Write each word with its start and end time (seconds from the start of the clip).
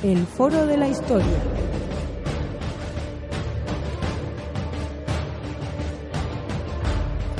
El 0.00 0.24
Foro 0.28 0.64
de 0.64 0.76
la 0.76 0.86
Historia. 0.86 1.26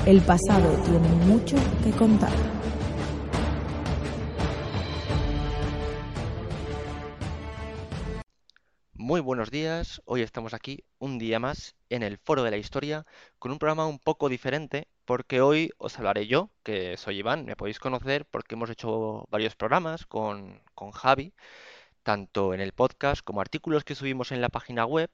El 0.04 0.20
pasado 0.23 0.82
tiene 0.82 1.09
mucho 1.27 1.56
que 1.84 1.92
contar. 1.92 2.32
Muy 8.95 9.20
buenos 9.20 9.52
días, 9.52 10.02
hoy 10.04 10.22
estamos 10.22 10.52
aquí 10.52 10.82
un 10.98 11.18
día 11.18 11.38
más 11.38 11.77
en 11.90 12.02
el 12.02 12.18
Foro 12.18 12.43
de 12.43 12.50
la 12.50 12.56
Historia 12.56 13.06
con 13.38 13.52
un 13.52 13.61
programa 13.61 13.86
un 13.86 14.00
poco 14.00 14.28
diferente 14.28 14.88
porque 15.05 15.41
hoy 15.41 15.70
os 15.78 15.97
hablaré 15.97 16.27
yo, 16.27 16.50
que 16.64 16.97
soy 16.97 17.20
Iván, 17.20 17.45
me 17.45 17.55
podéis 17.55 17.78
conocer 17.78 18.27
porque 18.27 18.56
hemos 18.56 18.69
hecho 18.69 19.27
varios 19.30 19.55
programas 19.55 20.05
con, 20.06 20.61
con 20.75 20.91
Javi, 20.91 21.33
tanto 22.09 22.55
en 22.55 22.61
el 22.62 22.73
podcast 22.73 23.23
como 23.23 23.43
artículos 23.43 23.85
que 23.85 23.95
subimos 23.95 24.33
en 24.33 24.41
la 24.41 24.48
página 24.48 24.87
web 24.87 25.11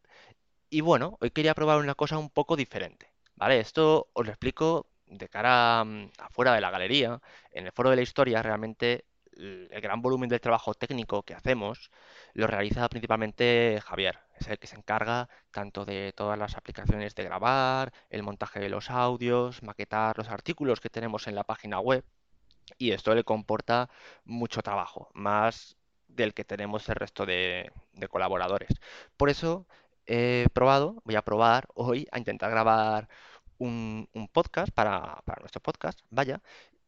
y 0.70 0.80
bueno, 0.80 1.18
hoy 1.20 1.32
quería 1.32 1.52
probar 1.52 1.80
una 1.80 1.96
cosa 1.96 2.18
un 2.18 2.30
poco 2.30 2.54
diferente, 2.54 3.12
¿vale? 3.34 3.58
Esto 3.58 4.10
os 4.12 4.24
lo 4.24 4.30
explico 4.30 4.86
de 5.06 5.28
cara 5.28 5.82
mm, 5.84 6.10
afuera 6.18 6.54
de 6.54 6.60
la 6.60 6.70
galería, 6.70 7.20
en 7.50 7.66
el 7.66 7.72
Foro 7.72 7.90
de 7.90 7.96
la 7.96 8.02
Historia 8.02 8.42
realmente 8.42 9.06
el 9.36 9.68
el 9.72 9.80
gran 9.80 10.02
volumen 10.02 10.28
del 10.28 10.40
trabajo 10.40 10.72
técnico 10.74 11.24
que 11.24 11.34
hacemos 11.34 11.90
lo 12.32 12.46
realiza 12.46 12.88
principalmente 12.88 13.80
Javier. 13.84 14.20
Es 14.38 14.46
el 14.46 14.60
que 14.60 14.68
se 14.68 14.76
encarga 14.76 15.28
tanto 15.50 15.84
de 15.84 16.12
todas 16.14 16.38
las 16.38 16.56
aplicaciones 16.56 17.16
de 17.16 17.24
grabar, 17.24 17.92
el 18.08 18.22
montaje 18.22 18.60
de 18.60 18.68
los 18.68 18.88
audios, 18.88 19.64
maquetar 19.64 20.16
los 20.16 20.28
artículos 20.28 20.80
que 20.80 20.90
tenemos 20.90 21.26
en 21.26 21.34
la 21.34 21.42
página 21.42 21.80
web. 21.80 22.04
Y 22.78 22.92
esto 22.92 23.12
le 23.16 23.24
comporta 23.24 23.90
mucho 24.24 24.62
trabajo, 24.62 25.10
más 25.12 25.76
del 26.16 26.34
que 26.34 26.44
tenemos 26.44 26.88
el 26.88 26.96
resto 26.96 27.26
de, 27.26 27.70
colaboradores. 28.10 28.70
Por 29.16 29.30
eso 29.30 29.66
he 30.06 30.46
probado, 30.52 31.02
voy 31.04 31.16
a 31.16 31.22
probar 31.22 31.68
hoy 31.74 32.06
a 32.12 32.18
intentar 32.18 32.50
grabar 32.50 33.08
un, 33.58 34.08
podcast 34.32 34.72
para, 34.72 35.22
nuestro 35.40 35.60
podcast, 35.62 36.00
vaya. 36.10 36.40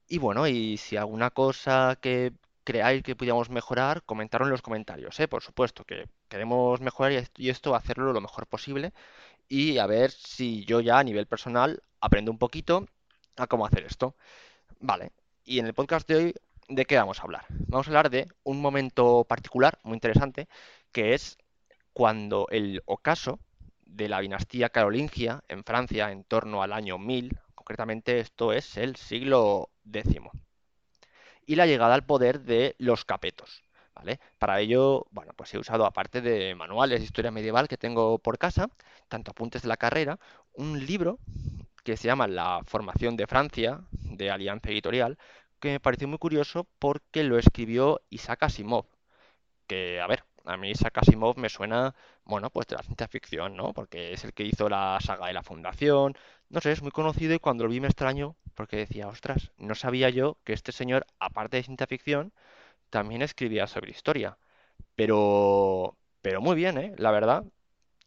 Y 0.08 0.18
bueno, 0.18 0.46
y 0.48 0.76
si 0.78 0.96
alguna 0.96 1.30
cosa 1.30 1.98
que 2.00 2.32
creáis 2.64 3.02
que 3.02 3.16
pudiéramos 3.16 3.50
mejorar, 3.50 4.02
comentadlo 4.04 4.46
en 4.46 4.52
los 4.52 4.62
comentarios, 4.62 5.18
¿eh? 5.20 5.28
Por 5.28 5.42
supuesto, 5.42 5.84
que 5.84 6.08
queremos 6.28 6.80
mejorar 6.80 7.12
esto, 7.12 7.42
y 7.42 7.50
esto 7.50 7.74
hacerlo 7.74 8.12
lo 8.12 8.20
mejor 8.20 8.46
posible 8.46 8.92
y 9.48 9.78
a 9.78 9.86
ver 9.86 10.10
si 10.10 10.64
yo 10.64 10.80
ya 10.80 10.98
a 10.98 11.04
nivel 11.04 11.26
personal 11.26 11.82
aprendo 12.00 12.30
un 12.32 12.38
poquito 12.38 12.86
a 13.36 13.46
cómo 13.46 13.66
hacer 13.66 13.84
esto. 13.84 14.16
Vale, 14.80 15.12
y 15.44 15.58
en 15.60 15.66
el 15.66 15.74
podcast 15.74 16.08
de 16.08 16.16
hoy, 16.16 16.34
¿de 16.68 16.84
qué 16.84 16.96
vamos 16.96 17.20
a 17.20 17.22
hablar? 17.22 17.44
Vamos 17.48 17.86
a 17.86 17.90
hablar 17.90 18.10
de 18.10 18.28
un 18.42 18.60
momento 18.60 19.24
particular 19.24 19.78
muy 19.82 19.94
interesante, 19.94 20.48
que 20.92 21.14
es 21.14 21.38
cuando 21.92 22.46
el 22.50 22.82
ocaso 22.86 23.38
de 23.84 24.08
la 24.08 24.20
dinastía 24.20 24.70
carolingia 24.70 25.42
en 25.48 25.64
Francia 25.64 26.10
en 26.10 26.24
torno 26.24 26.62
al 26.62 26.72
año 26.72 26.98
1000, 26.98 27.38
concretamente 27.54 28.18
esto 28.18 28.52
es 28.52 28.76
el 28.76 28.96
siglo 28.96 29.70
X, 29.90 30.16
y 31.46 31.54
la 31.54 31.66
llegada 31.66 31.94
al 31.94 32.04
poder 32.04 32.40
de 32.40 32.74
los 32.78 33.04
capetos. 33.04 33.62
¿Vale? 33.94 34.20
Para 34.38 34.60
ello, 34.60 35.06
bueno, 35.10 35.32
pues 35.34 35.54
he 35.54 35.58
usado, 35.58 35.86
aparte 35.86 36.20
de 36.20 36.54
manuales 36.54 37.00
de 37.00 37.06
historia 37.06 37.30
medieval 37.30 37.66
que 37.66 37.78
tengo 37.78 38.18
por 38.18 38.36
casa, 38.36 38.68
tanto 39.08 39.30
apuntes 39.30 39.62
de 39.62 39.68
la 39.68 39.78
carrera, 39.78 40.18
un 40.52 40.84
libro 40.84 41.18
que 41.82 41.96
se 41.96 42.08
llama 42.08 42.28
La 42.28 42.60
formación 42.66 43.16
de 43.16 43.26
Francia, 43.26 43.80
de 43.92 44.30
Alianza 44.30 44.68
Editorial, 44.68 45.16
que 45.66 45.72
me 45.72 45.80
pareció 45.80 46.08
muy 46.08 46.18
curioso 46.18 46.66
porque 46.78 47.24
lo 47.24 47.38
escribió 47.38 48.00
Isaac 48.10 48.44
Asimov, 48.44 48.86
que, 49.66 50.00
a 50.00 50.06
ver, 50.06 50.24
a 50.44 50.56
mí 50.56 50.70
Isaac 50.70 50.98
Asimov 50.98 51.38
me 51.38 51.48
suena, 51.48 51.94
bueno, 52.24 52.50
pues 52.50 52.66
de 52.68 52.76
la 52.76 52.82
ciencia 52.82 53.08
ficción, 53.08 53.56
¿no? 53.56 53.72
Porque 53.74 54.12
es 54.12 54.24
el 54.24 54.32
que 54.34 54.44
hizo 54.44 54.68
la 54.68 54.98
saga 55.02 55.28
de 55.28 55.34
la 55.34 55.42
Fundación, 55.42 56.14
no 56.50 56.60
sé, 56.60 56.72
es 56.72 56.82
muy 56.82 56.92
conocido 56.92 57.34
y 57.34 57.38
cuando 57.40 57.64
lo 57.64 57.70
vi 57.70 57.80
me 57.80 57.88
extrañó 57.88 58.36
porque 58.54 58.76
decía, 58.78 59.08
ostras, 59.08 59.52
no 59.58 59.74
sabía 59.74 60.10
yo 60.10 60.38
que 60.44 60.52
este 60.54 60.72
señor, 60.72 61.06
aparte 61.20 61.56
de 61.58 61.64
ciencia 61.64 61.86
ficción, 61.86 62.32
también 62.90 63.22
escribía 63.22 63.66
sobre 63.66 63.90
historia. 63.92 64.38
Pero, 64.96 65.96
pero 66.22 66.40
muy 66.42 66.56
bien, 66.56 66.78
¿eh? 66.78 66.94
La 66.98 67.10
verdad. 67.12 67.44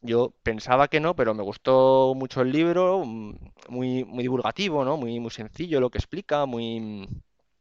Yo 0.02 0.34
pensaba 0.44 0.88
que 0.90 1.00
no, 1.02 1.16
pero 1.16 1.34
me 1.36 1.44
gustó 1.44 2.14
mucho 2.16 2.42
el 2.42 2.52
libro, 2.52 3.04
mm, 3.06 3.36
muy, 3.70 4.06
muy 4.06 4.24
divulgativo, 4.24 4.86
¿no? 4.86 4.98
Muy, 4.98 5.20
muy 5.20 5.32
sencillo 5.32 5.80
lo 5.82 5.90
que 5.90 5.98
explica, 6.00 6.46
muy, 6.46 7.08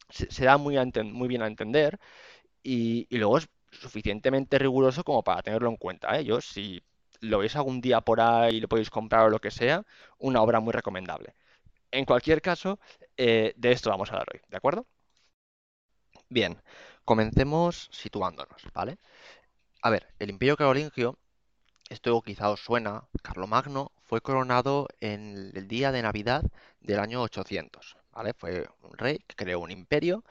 se, 0.09 0.45
da 0.45 0.59
muy, 0.59 0.77
muy 1.05 1.29
bien 1.29 1.43
a 1.43 1.47
entender 1.47 1.99
y, 2.63 3.07
y 3.11 3.19
luego 3.19 3.39
es 3.39 3.49
suficientemente 3.71 4.59
riguroso 4.59 5.05
como 5.05 5.23
para 5.25 5.43
tenerlo 5.43 5.71
en 5.71 5.77
cuenta, 5.77 6.19
¿eh? 6.19 6.25
Yo, 6.25 6.41
si 6.41 6.83
lo 7.21 7.39
veis 7.39 7.57
algún 7.57 7.81
día 7.81 8.01
por 8.01 8.21
ahí 8.21 8.57
y 8.57 8.61
lo 8.61 8.69
podéis 8.69 8.91
comprar 8.91 9.27
o 9.27 9.31
lo 9.31 9.41
que 9.41 9.51
sea, 9.51 9.85
una 10.19 10.43
obra 10.43 10.61
muy 10.61 10.73
recomendable. 10.73 11.35
En 11.91 12.05
cualquier 12.05 12.43
caso, 12.43 12.81
eh, 13.17 13.55
de 13.57 13.73
esto 13.73 13.91
vamos 13.91 14.11
a 14.11 14.15
hablar 14.15 14.29
hoy, 14.35 14.41
¿de 14.49 14.57
acuerdo? 14.57 14.87
Bien, 16.31 16.61
comencemos 17.05 17.89
situándonos, 17.93 18.63
¿vale? 18.75 18.99
A 19.83 19.91
ver, 19.91 20.09
el 20.19 20.31
Imperio 20.31 20.57
Carolingio, 20.57 21.19
esto 21.91 22.21
quizá 22.23 22.51
os 22.51 22.61
suena, 22.61 23.05
Carlomagno 23.23 23.93
fue 24.05 24.21
coronado 24.21 24.89
en 25.01 25.53
el 25.55 25.69
día 25.69 25.93
de 25.93 26.03
Navidad 26.03 26.45
del 26.81 27.01
año 27.01 27.23
800, 27.23 27.97
Fue 28.37 28.69
un 28.83 28.99
rey 28.99 29.19
que 29.27 29.37
creó 29.37 29.61
un 29.61 29.71
imperio 29.71 30.25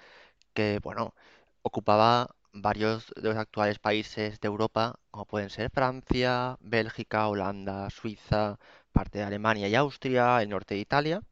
que, 0.54 0.80
bueno, 0.84 1.14
ocupaba 1.62 2.36
varios 2.54 3.14
de 3.16 3.30
los 3.30 3.38
actuales 3.38 3.80
países 3.80 4.40
de 4.40 4.48
Europa, 4.48 5.00
como 5.12 5.26
pueden 5.26 5.50
ser 5.50 5.70
Francia, 5.72 6.58
Bélgica, 6.62 7.28
Holanda, 7.28 7.90
Suiza, 7.90 8.60
parte 8.92 9.20
de 9.20 9.26
Alemania 9.26 9.68
y 9.68 9.76
Austria, 9.76 10.42
el 10.42 10.50
norte 10.50 10.76
de 10.76 10.82
Italia 10.82 11.24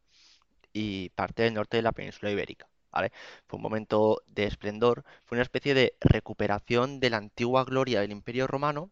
y 0.74 1.10
parte 1.10 1.44
del 1.44 1.54
norte 1.56 1.78
de 1.78 1.84
la 1.84 1.92
península 1.92 2.32
ibérica. 2.32 2.68
Fue 3.48 3.58
un 3.58 3.62
momento 3.64 4.22
de 4.28 4.46
esplendor, 4.46 5.04
fue 5.26 5.36
una 5.38 5.44
especie 5.44 5.74
de 5.74 5.98
recuperación 6.00 7.02
de 7.02 7.10
la 7.10 7.18
antigua 7.18 7.66
gloria 7.66 8.00
del 8.02 8.12
Imperio 8.12 8.48
Romano 8.48 8.92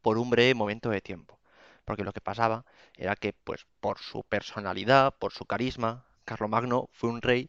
por 0.00 0.16
un 0.18 0.30
breve 0.30 0.54
momento 0.54 0.88
de 0.90 1.02
tiempo. 1.02 1.38
Porque 1.84 2.04
lo 2.04 2.12
que 2.12 2.20
pasaba 2.22 2.64
era 2.96 3.14
que, 3.16 3.34
pues, 3.34 3.66
por 3.80 3.98
su 3.98 4.22
personalidad, 4.24 5.14
por 5.18 5.32
su 5.32 5.44
carisma, 5.44 6.05
Carlomagno 6.26 6.90
fue 6.92 7.10
un 7.10 7.22
rey 7.22 7.48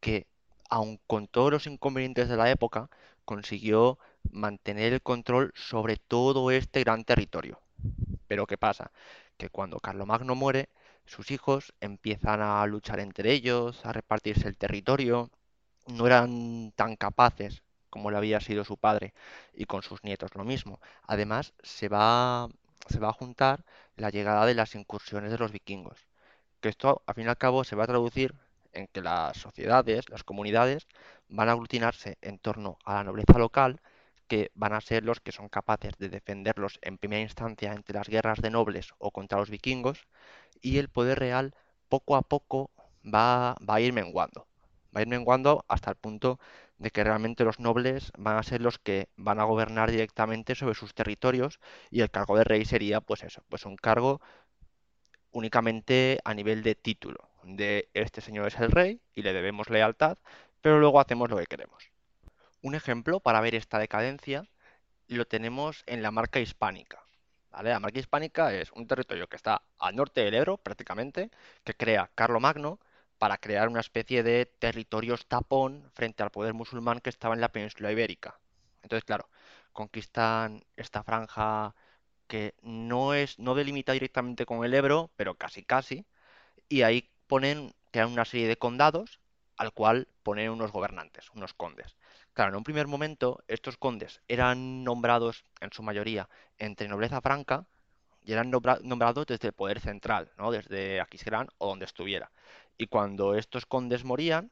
que, 0.00 0.26
aun 0.70 0.98
con 1.06 1.28
todos 1.28 1.52
los 1.52 1.66
inconvenientes 1.66 2.28
de 2.30 2.36
la 2.38 2.50
época, 2.50 2.88
consiguió 3.26 3.98
mantener 4.30 4.94
el 4.94 5.02
control 5.02 5.52
sobre 5.54 5.96
todo 5.96 6.50
este 6.50 6.80
gran 6.80 7.04
territorio. 7.04 7.60
Pero 8.28 8.46
¿qué 8.46 8.56
pasa? 8.56 8.92
Que 9.36 9.50
cuando 9.50 9.80
Carlomagno 9.80 10.34
muere, 10.34 10.70
sus 11.04 11.30
hijos 11.30 11.74
empiezan 11.80 12.40
a 12.40 12.64
luchar 12.66 13.00
entre 13.00 13.32
ellos, 13.32 13.84
a 13.84 13.92
repartirse 13.92 14.48
el 14.48 14.56
territorio, 14.56 15.30
no 15.86 16.06
eran 16.06 16.72
tan 16.76 16.96
capaces 16.96 17.62
como 17.90 18.10
lo 18.10 18.16
había 18.18 18.40
sido 18.40 18.64
su 18.64 18.78
padre, 18.78 19.12
y 19.52 19.66
con 19.66 19.82
sus 19.82 20.02
nietos 20.02 20.34
lo 20.34 20.44
mismo. 20.44 20.80
Además, 21.02 21.52
se 21.62 21.88
va, 21.88 22.48
se 22.88 22.98
va 22.98 23.10
a 23.10 23.12
juntar 23.12 23.64
la 23.96 24.08
llegada 24.10 24.46
de 24.46 24.54
las 24.54 24.74
incursiones 24.74 25.30
de 25.30 25.38
los 25.38 25.52
vikingos, 25.52 26.06
que 26.62 26.70
esto, 26.70 27.02
al 27.06 27.14
fin 27.14 27.26
y 27.26 27.28
al 27.28 27.36
cabo, 27.38 27.64
se 27.64 27.76
va 27.76 27.84
a 27.84 27.88
traducir 27.88 28.34
en 28.72 28.86
que 28.86 29.02
las 29.02 29.36
sociedades, 29.36 30.08
las 30.08 30.24
comunidades, 30.24 30.86
van 31.28 31.50
a 31.50 31.52
aglutinarse 31.52 32.16
en 32.22 32.38
torno 32.38 32.78
a 32.86 32.94
la 32.94 33.04
nobleza 33.04 33.38
local, 33.38 33.82
que 34.28 34.50
van 34.54 34.72
a 34.72 34.80
ser 34.80 35.04
los 35.04 35.20
que 35.20 35.32
son 35.32 35.48
capaces 35.50 35.92
de 35.98 36.08
defenderlos 36.08 36.78
en 36.82 36.96
primera 36.98 37.20
instancia 37.20 37.72
entre 37.74 37.98
las 37.98 38.08
guerras 38.08 38.40
de 38.40 38.50
nobles 38.50 38.94
o 38.98 39.10
contra 39.10 39.38
los 39.38 39.50
vikingos, 39.50 40.06
y 40.62 40.78
el 40.78 40.88
poder 40.88 41.18
real 41.18 41.54
poco 41.90 42.16
a 42.16 42.22
poco 42.22 42.70
va, 43.04 43.56
va 43.68 43.74
a 43.76 43.80
ir 43.80 43.92
menguando. 43.92 44.46
Va 44.94 45.00
a 45.00 45.02
ir 45.02 45.08
menguando 45.08 45.64
hasta 45.68 45.90
el 45.90 45.96
punto 45.96 46.38
de 46.78 46.90
que 46.90 47.04
realmente 47.04 47.44
los 47.44 47.60
nobles 47.60 48.12
van 48.18 48.36
a 48.36 48.42
ser 48.42 48.60
los 48.60 48.78
que 48.78 49.08
van 49.16 49.40
a 49.40 49.44
gobernar 49.44 49.90
directamente 49.90 50.54
sobre 50.54 50.74
sus 50.74 50.94
territorios 50.94 51.60
y 51.90 52.00
el 52.00 52.10
cargo 52.10 52.36
de 52.36 52.44
rey 52.44 52.64
sería 52.64 53.00
pues 53.00 53.22
eso, 53.22 53.42
pues 53.48 53.64
un 53.66 53.76
cargo 53.76 54.20
únicamente 55.32 56.20
a 56.24 56.34
nivel 56.34 56.62
de 56.62 56.74
título, 56.74 57.28
de 57.42 57.88
este 57.94 58.20
señor 58.20 58.48
es 58.48 58.58
el 58.58 58.70
rey 58.70 59.00
y 59.14 59.22
le 59.22 59.32
debemos 59.32 59.70
lealtad, 59.70 60.18
pero 60.60 60.78
luego 60.78 61.00
hacemos 61.00 61.28
lo 61.30 61.36
que 61.36 61.46
queremos. 61.46 61.90
Un 62.60 62.74
ejemplo 62.74 63.20
para 63.20 63.40
ver 63.40 63.54
esta 63.54 63.78
decadencia 63.78 64.46
lo 65.08 65.26
tenemos 65.26 65.82
en 65.86 66.02
la 66.02 66.10
marca 66.10 66.40
hispánica. 66.40 67.04
La 67.62 67.80
marca 67.80 67.98
hispánica 67.98 68.54
es 68.54 68.72
un 68.72 68.86
territorio 68.86 69.28
que 69.28 69.36
está 69.36 69.62
al 69.78 69.96
norte 69.96 70.22
del 70.22 70.34
Ebro, 70.34 70.56
prácticamente, 70.56 71.30
que 71.64 71.74
crea 71.74 72.10
Carlomagno 72.14 72.78
para 73.18 73.36
crear 73.36 73.68
una 73.68 73.80
especie 73.80 74.22
de 74.22 74.46
territorios 74.46 75.26
tapón 75.26 75.90
frente 75.92 76.22
al 76.22 76.30
poder 76.30 76.54
musulmán 76.54 77.00
que 77.00 77.10
estaba 77.10 77.34
en 77.34 77.40
la 77.40 77.52
península 77.52 77.92
ibérica. 77.92 78.38
Entonces, 78.82 79.04
claro, 79.04 79.28
conquistan 79.72 80.64
esta 80.76 81.02
franja 81.02 81.74
que 82.32 82.54
no 82.62 83.12
es, 83.12 83.38
no 83.38 83.54
delimita 83.54 83.92
directamente 83.92 84.46
con 84.46 84.64
el 84.64 84.72
Ebro, 84.72 85.10
pero 85.16 85.34
casi 85.34 85.62
casi, 85.64 86.06
y 86.68 86.82
ahí 86.82 87.10
ponen, 87.28 87.74
crean 87.92 88.12
una 88.12 88.24
serie 88.24 88.48
de 88.48 88.56
condados 88.58 89.20
al 89.58 89.72
cual 89.72 90.08
ponen 90.22 90.50
unos 90.50 90.72
gobernantes, 90.72 91.30
unos 91.34 91.54
condes. 91.54 91.96
Claro, 92.34 92.50
en 92.52 92.56
un 92.56 92.64
primer 92.64 92.86
momento 92.88 93.42
estos 93.48 93.76
condes 93.76 94.22
eran 94.28 94.84
nombrados 94.84 95.44
en 95.60 95.72
su 95.72 95.82
mayoría 95.82 96.28
entre 96.58 96.88
nobleza 96.88 97.20
franca 97.20 97.66
y 98.22 98.32
eran 98.32 98.50
nombra- 98.52 98.80
nombrados 98.82 99.26
desde 99.26 99.48
el 99.48 99.54
poder 99.54 99.80
central, 99.80 100.32
¿no? 100.38 100.50
Desde 100.52 101.00
Aquisgrán 101.00 101.48
o 101.58 101.68
donde 101.68 101.86
estuviera. 101.86 102.30
Y 102.78 102.86
cuando 102.88 103.34
estos 103.36 103.66
condes 103.66 104.04
morían, 104.04 104.50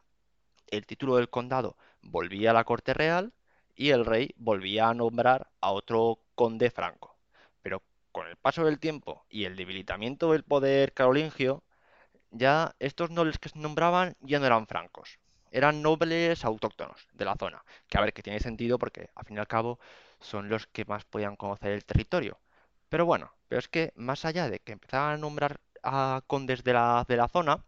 el 0.68 0.86
título 0.86 1.16
del 1.16 1.30
condado 1.30 1.76
volvía 2.02 2.50
a 2.50 2.54
la 2.54 2.64
corte 2.64 2.94
real 2.94 3.32
y 3.76 3.90
el 3.90 4.06
rey 4.06 4.34
volvía 4.36 4.88
a 4.90 4.94
nombrar 4.94 5.48
a 5.60 5.72
otro 5.72 6.20
conde 6.36 6.70
franco. 6.70 7.09
Con 8.12 8.26
el 8.26 8.36
paso 8.36 8.64
del 8.64 8.80
tiempo 8.80 9.24
y 9.28 9.44
el 9.44 9.56
debilitamiento 9.56 10.32
del 10.32 10.44
poder 10.44 10.92
carolingio, 10.92 11.62
ya 12.30 12.74
estos 12.78 13.10
nobles 13.10 13.38
que 13.38 13.48
se 13.48 13.58
nombraban 13.58 14.16
ya 14.20 14.38
no 14.38 14.46
eran 14.46 14.66
francos, 14.66 15.18
eran 15.50 15.82
nobles 15.82 16.44
autóctonos 16.44 17.08
de 17.12 17.24
la 17.24 17.36
zona, 17.36 17.64
que 17.88 17.98
a 17.98 18.00
ver, 18.00 18.12
que 18.12 18.22
tiene 18.22 18.40
sentido 18.40 18.78
porque 18.78 19.10
al 19.14 19.24
fin 19.26 19.36
y 19.36 19.40
al 19.40 19.48
cabo 19.48 19.78
son 20.20 20.48
los 20.48 20.66
que 20.66 20.84
más 20.84 21.04
podían 21.04 21.36
conocer 21.36 21.72
el 21.72 21.84
territorio. 21.84 22.40
Pero 22.88 23.06
bueno, 23.06 23.32
pero 23.48 23.58
es 23.60 23.68
que 23.68 23.92
más 23.96 24.24
allá 24.24 24.48
de 24.50 24.60
que 24.60 24.72
empezaban 24.72 25.14
a 25.14 25.18
nombrar 25.18 25.60
a 25.82 26.22
condes 26.26 26.64
de 26.64 26.72
la, 26.74 27.04
de 27.08 27.16
la 27.16 27.28
zona, 27.28 27.64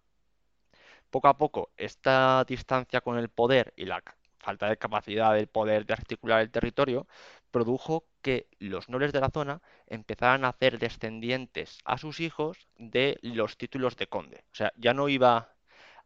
poco 1.10 1.28
a 1.28 1.38
poco, 1.38 1.70
esta 1.76 2.44
distancia 2.44 3.00
con 3.00 3.18
el 3.18 3.28
poder 3.28 3.72
y 3.76 3.84
la 3.84 4.02
falta 4.38 4.68
de 4.68 4.76
capacidad 4.78 5.34
del 5.34 5.46
poder 5.48 5.86
de 5.86 5.94
articular 5.94 6.40
el 6.40 6.50
territorio 6.50 7.06
produjo 7.52 8.04
que 8.22 8.48
los 8.58 8.88
nobles 8.88 9.12
de 9.12 9.20
la 9.20 9.30
zona 9.30 9.62
empezaran 9.86 10.44
a 10.44 10.48
hacer 10.48 10.80
descendientes 10.80 11.78
a 11.84 11.98
sus 11.98 12.18
hijos 12.18 12.66
de 12.78 13.18
los 13.22 13.56
títulos 13.56 13.96
de 13.96 14.08
conde. 14.08 14.44
O 14.50 14.54
sea, 14.54 14.72
ya 14.76 14.94
no 14.94 15.08
iba 15.08 15.54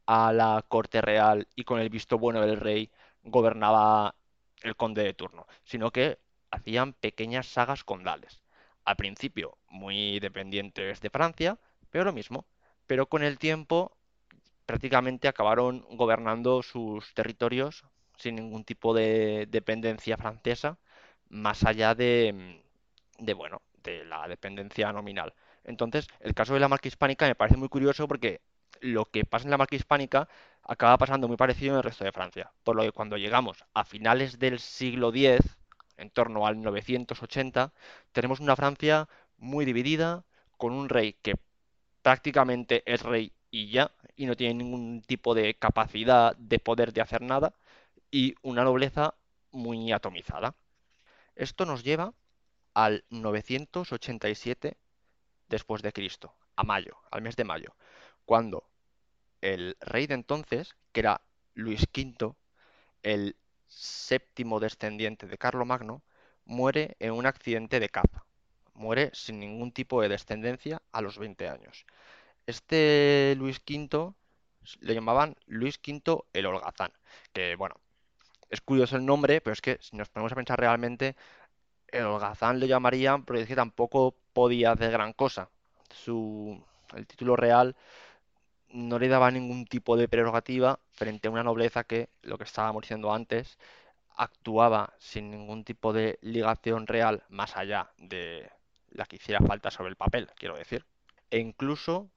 a 0.06 0.32
la 0.32 0.64
corte 0.68 1.00
real 1.00 1.48
y 1.54 1.64
con 1.64 1.80
el 1.80 1.88
visto 1.88 2.18
bueno 2.18 2.42
del 2.42 2.58
rey 2.58 2.90
gobernaba 3.22 4.14
el 4.62 4.76
conde 4.76 5.02
de 5.02 5.14
turno, 5.14 5.46
sino 5.64 5.90
que 5.90 6.18
hacían 6.50 6.92
pequeñas 6.92 7.46
sagas 7.46 7.84
condales. 7.84 8.42
Al 8.84 8.96
principio 8.96 9.58
muy 9.68 10.20
dependientes 10.20 11.00
de 11.00 11.10
Francia, 11.10 11.58
pero 11.90 12.04
lo 12.04 12.12
mismo. 12.12 12.46
Pero 12.86 13.08
con 13.08 13.22
el 13.22 13.38
tiempo 13.38 13.96
prácticamente 14.64 15.28
acabaron 15.28 15.84
gobernando 15.90 16.62
sus 16.62 17.14
territorios 17.14 17.84
sin 18.16 18.36
ningún 18.36 18.64
tipo 18.64 18.94
de 18.94 19.46
dependencia 19.50 20.16
francesa, 20.16 20.78
más 21.28 21.64
allá 21.64 21.94
de, 21.94 22.62
de, 23.18 23.34
bueno, 23.34 23.62
de 23.82 24.04
la 24.04 24.28
dependencia 24.28 24.92
nominal. 24.92 25.34
Entonces, 25.64 26.08
el 26.20 26.34
caso 26.34 26.54
de 26.54 26.60
la 26.60 26.68
marca 26.68 26.88
hispánica 26.88 27.26
me 27.26 27.34
parece 27.34 27.56
muy 27.56 27.68
curioso 27.68 28.06
porque 28.08 28.40
lo 28.80 29.06
que 29.06 29.24
pasa 29.24 29.44
en 29.44 29.50
la 29.50 29.58
marca 29.58 29.76
hispánica 29.76 30.28
acaba 30.62 30.98
pasando 30.98 31.28
muy 31.28 31.36
parecido 31.36 31.72
en 31.72 31.78
el 31.78 31.82
resto 31.84 32.04
de 32.04 32.12
Francia. 32.12 32.50
Por 32.64 32.76
lo 32.76 32.82
que 32.82 32.92
cuando 32.92 33.16
llegamos 33.16 33.64
a 33.74 33.84
finales 33.84 34.38
del 34.38 34.58
siglo 34.58 35.10
X, 35.14 35.40
en 35.96 36.10
torno 36.10 36.46
al 36.46 36.60
980, 36.60 37.72
tenemos 38.12 38.40
una 38.40 38.56
Francia 38.56 39.08
muy 39.38 39.64
dividida, 39.64 40.24
con 40.56 40.72
un 40.72 40.88
rey 40.88 41.14
que 41.22 41.34
prácticamente 42.02 42.82
es 42.86 43.02
rey 43.02 43.32
y 43.50 43.70
ya, 43.70 43.90
y 44.16 44.26
no 44.26 44.36
tiene 44.36 44.54
ningún 44.54 45.02
tipo 45.02 45.34
de 45.34 45.54
capacidad 45.54 46.36
de 46.36 46.58
poder 46.58 46.92
de 46.92 47.00
hacer 47.02 47.22
nada, 47.22 47.54
y 48.10 48.34
una 48.42 48.64
nobleza 48.64 49.14
muy 49.52 49.92
atomizada. 49.92 50.54
Esto 51.36 51.66
nos 51.66 51.84
lleva 51.84 52.14
al 52.74 53.04
987 53.10 54.76
después 55.48 55.82
de 55.82 55.92
Cristo, 55.92 56.34
a 56.56 56.64
mayo, 56.64 56.96
al 57.10 57.22
mes 57.22 57.36
de 57.36 57.44
mayo, 57.44 57.76
cuando 58.24 58.68
el 59.40 59.76
rey 59.80 60.06
de 60.06 60.14
entonces, 60.14 60.76
que 60.92 61.00
era 61.00 61.20
Luis 61.54 61.86
V, 61.94 62.34
el 63.02 63.36
séptimo 63.68 64.60
descendiente 64.60 65.26
de 65.26 65.38
Carlomagno, 65.38 66.02
muere 66.44 66.96
en 67.00 67.12
un 67.12 67.26
accidente 67.26 67.80
de 67.80 67.88
caza. 67.88 68.24
Muere 68.74 69.10
sin 69.14 69.38
ningún 69.38 69.72
tipo 69.72 70.02
de 70.02 70.08
descendencia 70.08 70.82
a 70.92 71.00
los 71.00 71.18
20 71.18 71.48
años. 71.48 71.86
Este 72.46 73.34
Luis 73.36 73.60
V 73.66 74.12
le 74.80 74.94
llamaban 74.94 75.36
Luis 75.46 75.78
V 75.86 76.24
el 76.32 76.46
Holgazán, 76.46 76.92
que 77.32 77.56
bueno, 77.56 77.80
es 78.50 78.60
curioso 78.60 78.96
el 78.96 79.06
nombre, 79.06 79.40
pero 79.40 79.52
es 79.52 79.60
que 79.60 79.78
si 79.80 79.96
nos 79.96 80.08
ponemos 80.08 80.32
a 80.32 80.36
pensar 80.36 80.58
realmente, 80.58 81.16
el 81.88 82.04
holgazán 82.04 82.60
le 82.60 82.68
llamarían, 82.68 83.24
pero 83.24 83.38
es 83.38 83.46
que 83.46 83.56
tampoco 83.56 84.14
podía 84.32 84.72
hacer 84.72 84.90
gran 84.90 85.12
cosa. 85.12 85.48
Su, 85.90 86.62
el 86.94 87.06
título 87.06 87.36
real 87.36 87.76
no 88.70 88.98
le 88.98 89.08
daba 89.08 89.30
ningún 89.30 89.66
tipo 89.66 89.96
de 89.96 90.08
prerrogativa 90.08 90.78
frente 90.92 91.28
a 91.28 91.30
una 91.30 91.42
nobleza 91.42 91.84
que, 91.84 92.08
lo 92.22 92.38
que 92.38 92.44
estábamos 92.44 92.82
diciendo 92.82 93.12
antes, 93.12 93.58
actuaba 94.16 94.94
sin 94.98 95.30
ningún 95.30 95.64
tipo 95.64 95.92
de 95.92 96.18
ligación 96.22 96.86
real 96.86 97.22
más 97.28 97.56
allá 97.56 97.90
de 97.98 98.50
la 98.90 99.06
que 99.06 99.16
hiciera 99.16 99.40
falta 99.46 99.70
sobre 99.70 99.90
el 99.90 99.96
papel, 99.96 100.30
quiero 100.36 100.56
decir. 100.56 100.84
E 101.30 101.38
incluso 101.38 102.10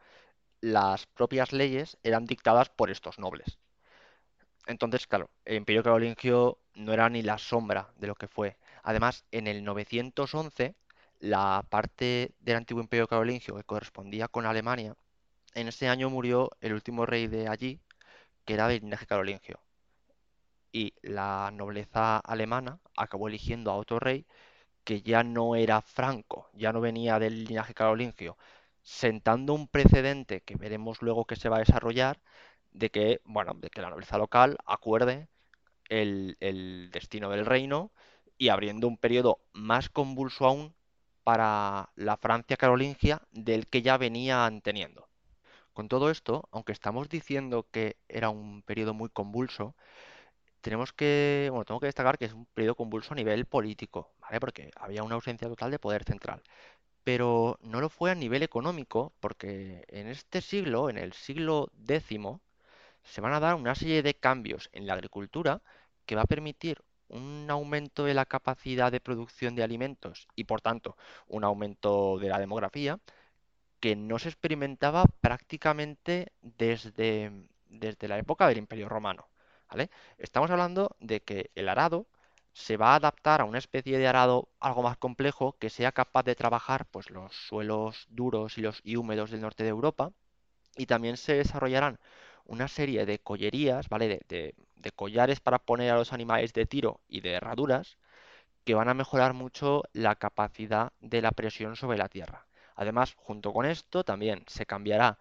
las 0.61 1.05
propias 1.07 1.53
leyes 1.53 1.97
eran 2.03 2.25
dictadas 2.25 2.69
por 2.69 2.89
estos 2.89 3.19
nobles. 3.19 3.57
Entonces, 4.69 5.05
claro, 5.05 5.29
el 5.43 5.57
Imperio 5.57 5.83
Carolingio 5.83 6.59
no 6.75 6.93
era 6.93 7.09
ni 7.09 7.21
la 7.21 7.37
sombra 7.37 7.91
de 7.97 8.07
lo 8.07 8.15
que 8.15 8.27
fue. 8.29 8.55
Además, 8.83 9.25
en 9.31 9.47
el 9.47 9.63
911, 9.65 10.75
la 11.19 11.65
parte 11.69 12.31
del 12.39 12.55
antiguo 12.55 12.81
Imperio 12.81 13.07
Carolingio 13.07 13.55
que 13.55 13.63
correspondía 13.65 14.27
con 14.29 14.45
Alemania, 14.45 14.95
en 15.55 15.67
ese 15.69 15.89
año 15.89 16.09
murió 16.09 16.51
el 16.61 16.73
último 16.73 17.05
rey 17.05 17.27
de 17.27 17.47
allí, 17.49 17.79
que 18.45 18.55
era 18.55 18.67
del 18.67 18.81
linaje 18.81 19.07
carolingio. 19.07 19.59
Y 20.71 20.93
la 21.03 21.51
nobleza 21.53 22.17
alemana 22.17 22.79
acabó 22.97 23.27
eligiendo 23.27 23.69
a 23.71 23.75
otro 23.75 23.99
rey 23.99 24.25
que 24.85 25.01
ya 25.03 25.23
no 25.23 25.55
era 25.55 25.81
franco, 25.81 26.49
ya 26.53 26.73
no 26.73 26.81
venía 26.81 27.19
del 27.19 27.45
linaje 27.45 27.73
carolingio, 27.75 28.37
sentando 28.83 29.53
un 29.53 29.67
precedente 29.67 30.41
que 30.41 30.55
veremos 30.57 31.01
luego 31.03 31.25
que 31.25 31.35
se 31.37 31.49
va 31.49 31.57
a 31.57 31.59
desarrollar 31.59 32.19
de 32.71 32.89
que, 32.89 33.21
bueno, 33.25 33.53
de 33.55 33.69
que 33.69 33.81
la 33.81 33.89
nobleza 33.89 34.17
local 34.17 34.57
acuerde 34.65 35.27
el, 35.89 36.37
el 36.39 36.89
destino 36.91 37.29
del 37.29 37.45
reino 37.45 37.91
y 38.37 38.49
abriendo 38.49 38.87
un 38.87 38.97
periodo 38.97 39.39
más 39.53 39.89
convulso 39.89 40.45
aún 40.45 40.73
para 41.23 41.89
la 41.95 42.17
Francia 42.17 42.57
carolingia 42.57 43.21
del 43.31 43.67
que 43.67 43.81
ya 43.81 43.97
venían 43.97 44.61
teniendo. 44.61 45.07
Con 45.73 45.87
todo 45.87 46.09
esto, 46.09 46.47
aunque 46.51 46.71
estamos 46.71 47.09
diciendo 47.09 47.67
que 47.71 47.97
era 48.07 48.29
un 48.29 48.63
periodo 48.63 48.93
muy 48.93 49.09
convulso, 49.09 49.75
tenemos 50.61 50.93
que, 50.93 51.47
bueno, 51.51 51.65
tengo 51.65 51.79
que 51.79 51.87
destacar 51.87 52.17
que 52.17 52.25
es 52.25 52.33
un 52.33 52.45
periodo 52.47 52.75
convulso 52.75 53.13
a 53.13 53.15
nivel 53.15 53.45
político, 53.45 54.11
¿vale? 54.19 54.39
Porque 54.39 54.71
había 54.75 55.03
una 55.03 55.15
ausencia 55.15 55.47
total 55.47 55.71
de 55.71 55.79
poder 55.79 56.03
central. 56.03 56.41
Pero 57.03 57.57
no 57.61 57.81
lo 57.81 57.89
fue 57.89 58.11
a 58.11 58.15
nivel 58.15 58.43
económico, 58.43 59.13
porque 59.19 59.85
en 59.87 60.07
este 60.07 60.41
siglo, 60.41 60.89
en 60.89 60.97
el 60.97 61.13
siglo 61.13 61.71
X, 61.87 62.19
se 63.03 63.21
van 63.21 63.33
a 63.33 63.39
dar 63.39 63.55
una 63.55 63.75
serie 63.75 64.03
de 64.03 64.13
cambios 64.13 64.69
en 64.73 64.87
la 64.87 64.93
agricultura 64.93 65.61
que 66.05 66.15
va 66.15 66.23
a 66.23 66.25
permitir 66.25 66.81
un 67.09 67.47
aumento 67.49 68.05
de 68.05 68.13
la 68.13 68.25
capacidad 68.25 68.91
de 68.91 68.99
producción 68.99 69.55
de 69.55 69.63
alimentos 69.63 70.27
y 70.35 70.43
por 70.45 70.61
tanto 70.61 70.95
un 71.27 71.43
aumento 71.43 72.19
de 72.19 72.29
la 72.29 72.39
demografía 72.39 72.99
que 73.79 73.95
no 73.95 74.19
se 74.19 74.29
experimentaba 74.29 75.05
prácticamente 75.21 76.33
desde, 76.41 77.31
desde 77.67 78.07
la 78.07 78.17
época 78.17 78.47
del 78.47 78.57
Imperio 78.57 78.89
Romano, 78.89 79.29
¿vale? 79.69 79.89
Estamos 80.17 80.51
hablando 80.51 80.95
de 80.99 81.21
que 81.21 81.51
el 81.55 81.69
arado 81.69 82.07
se 82.53 82.77
va 82.77 82.93
a 82.93 82.95
adaptar 82.95 83.41
a 83.41 83.45
una 83.45 83.57
especie 83.59 83.97
de 83.97 84.07
arado 84.07 84.49
algo 84.59 84.83
más 84.83 84.97
complejo 84.97 85.55
que 85.59 85.69
sea 85.69 85.91
capaz 85.91 86.23
de 86.23 86.35
trabajar 86.35 86.85
pues, 86.87 87.09
los 87.09 87.33
suelos 87.33 88.05
duros 88.09 88.57
y 88.57 88.61
los 88.61 88.81
y 88.83 88.97
húmedos 88.97 89.31
del 89.31 89.41
norte 89.41 89.63
de 89.63 89.69
Europa 89.69 90.11
y 90.75 90.85
también 90.85 91.17
se 91.17 91.33
desarrollarán 91.35 91.99
una 92.49 92.67
serie 92.67 93.05
de 93.05 93.19
collerías, 93.19 93.89
¿vale? 93.89 94.07
De, 94.09 94.21
de- 94.29 94.55
collares 94.95 95.39
para 95.39 95.59
poner 95.59 95.91
a 95.91 95.97
los 95.97 96.13
animales 96.13 96.53
de 96.53 96.65
tiro 96.65 97.01
y 97.07 97.21
de 97.21 97.33
herraduras 97.33 97.97
que 98.65 98.73
van 98.75 98.89
a 98.89 98.93
mejorar 98.93 99.33
mucho 99.33 99.83
la 99.93 100.15
capacidad 100.15 100.91
de 101.01 101.21
la 101.21 101.31
presión 101.31 101.75
sobre 101.75 101.97
la 101.97 102.09
tierra. 102.09 102.47
Además, 102.75 103.15
junto 103.17 103.53
con 103.53 103.65
esto, 103.65 104.03
también 104.03 104.43
se 104.47 104.65
cambiará 104.65 105.17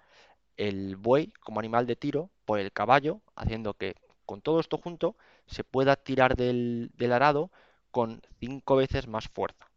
el 0.59 0.97
buey 0.97 1.33
como 1.41 1.61
animal 1.61 1.87
de 1.87 1.97
tiro 1.97 2.31
por 2.47 2.61
el 2.61 2.73
caballo, 2.73 3.23
haciendo 3.37 3.75
que 3.75 3.97
con 4.27 4.43
todo 4.43 4.61
esto 4.61 4.79
junto 4.79 5.17
se 5.47 5.65
pueda 5.65 5.97
tirar 5.97 6.37
del, 6.37 6.91
del 6.97 7.13
arado 7.15 7.51
con 7.93 8.23
cinco 8.41 8.77
veces 8.77 9.09
más 9.09 9.29
fuerza. 9.29 9.68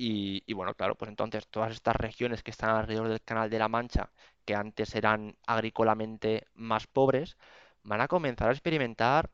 Y, 0.00 0.52
bueno, 0.52 0.74
claro, 0.74 0.94
pues 0.94 1.08
entonces 1.08 1.48
todas 1.48 1.72
estas 1.72 1.96
regiones 1.96 2.42
que 2.44 2.52
están 2.52 2.70
alrededor 2.70 3.08
del 3.08 3.20
Canal 3.22 3.50
de 3.50 3.58
la 3.58 3.68
Mancha, 3.68 4.10
que 4.44 4.54
antes 4.54 4.94
eran 4.94 5.36
agrícolamente 5.46 6.46
más 6.54 6.86
pobres, 6.86 7.36
van 7.82 8.00
a 8.00 8.08
comenzar 8.08 8.48
a 8.48 8.52
experimentar 8.52 9.30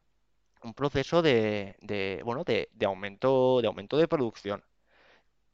un 0.62 0.74
proceso 0.74 1.22
de, 1.22 1.76
de, 1.82 2.22
bueno, 2.24 2.44
de 2.44 2.68
aumento, 2.86 3.60
de 3.62 3.68
aumento 3.68 3.96
de 3.98 4.08
producción. 4.08 4.64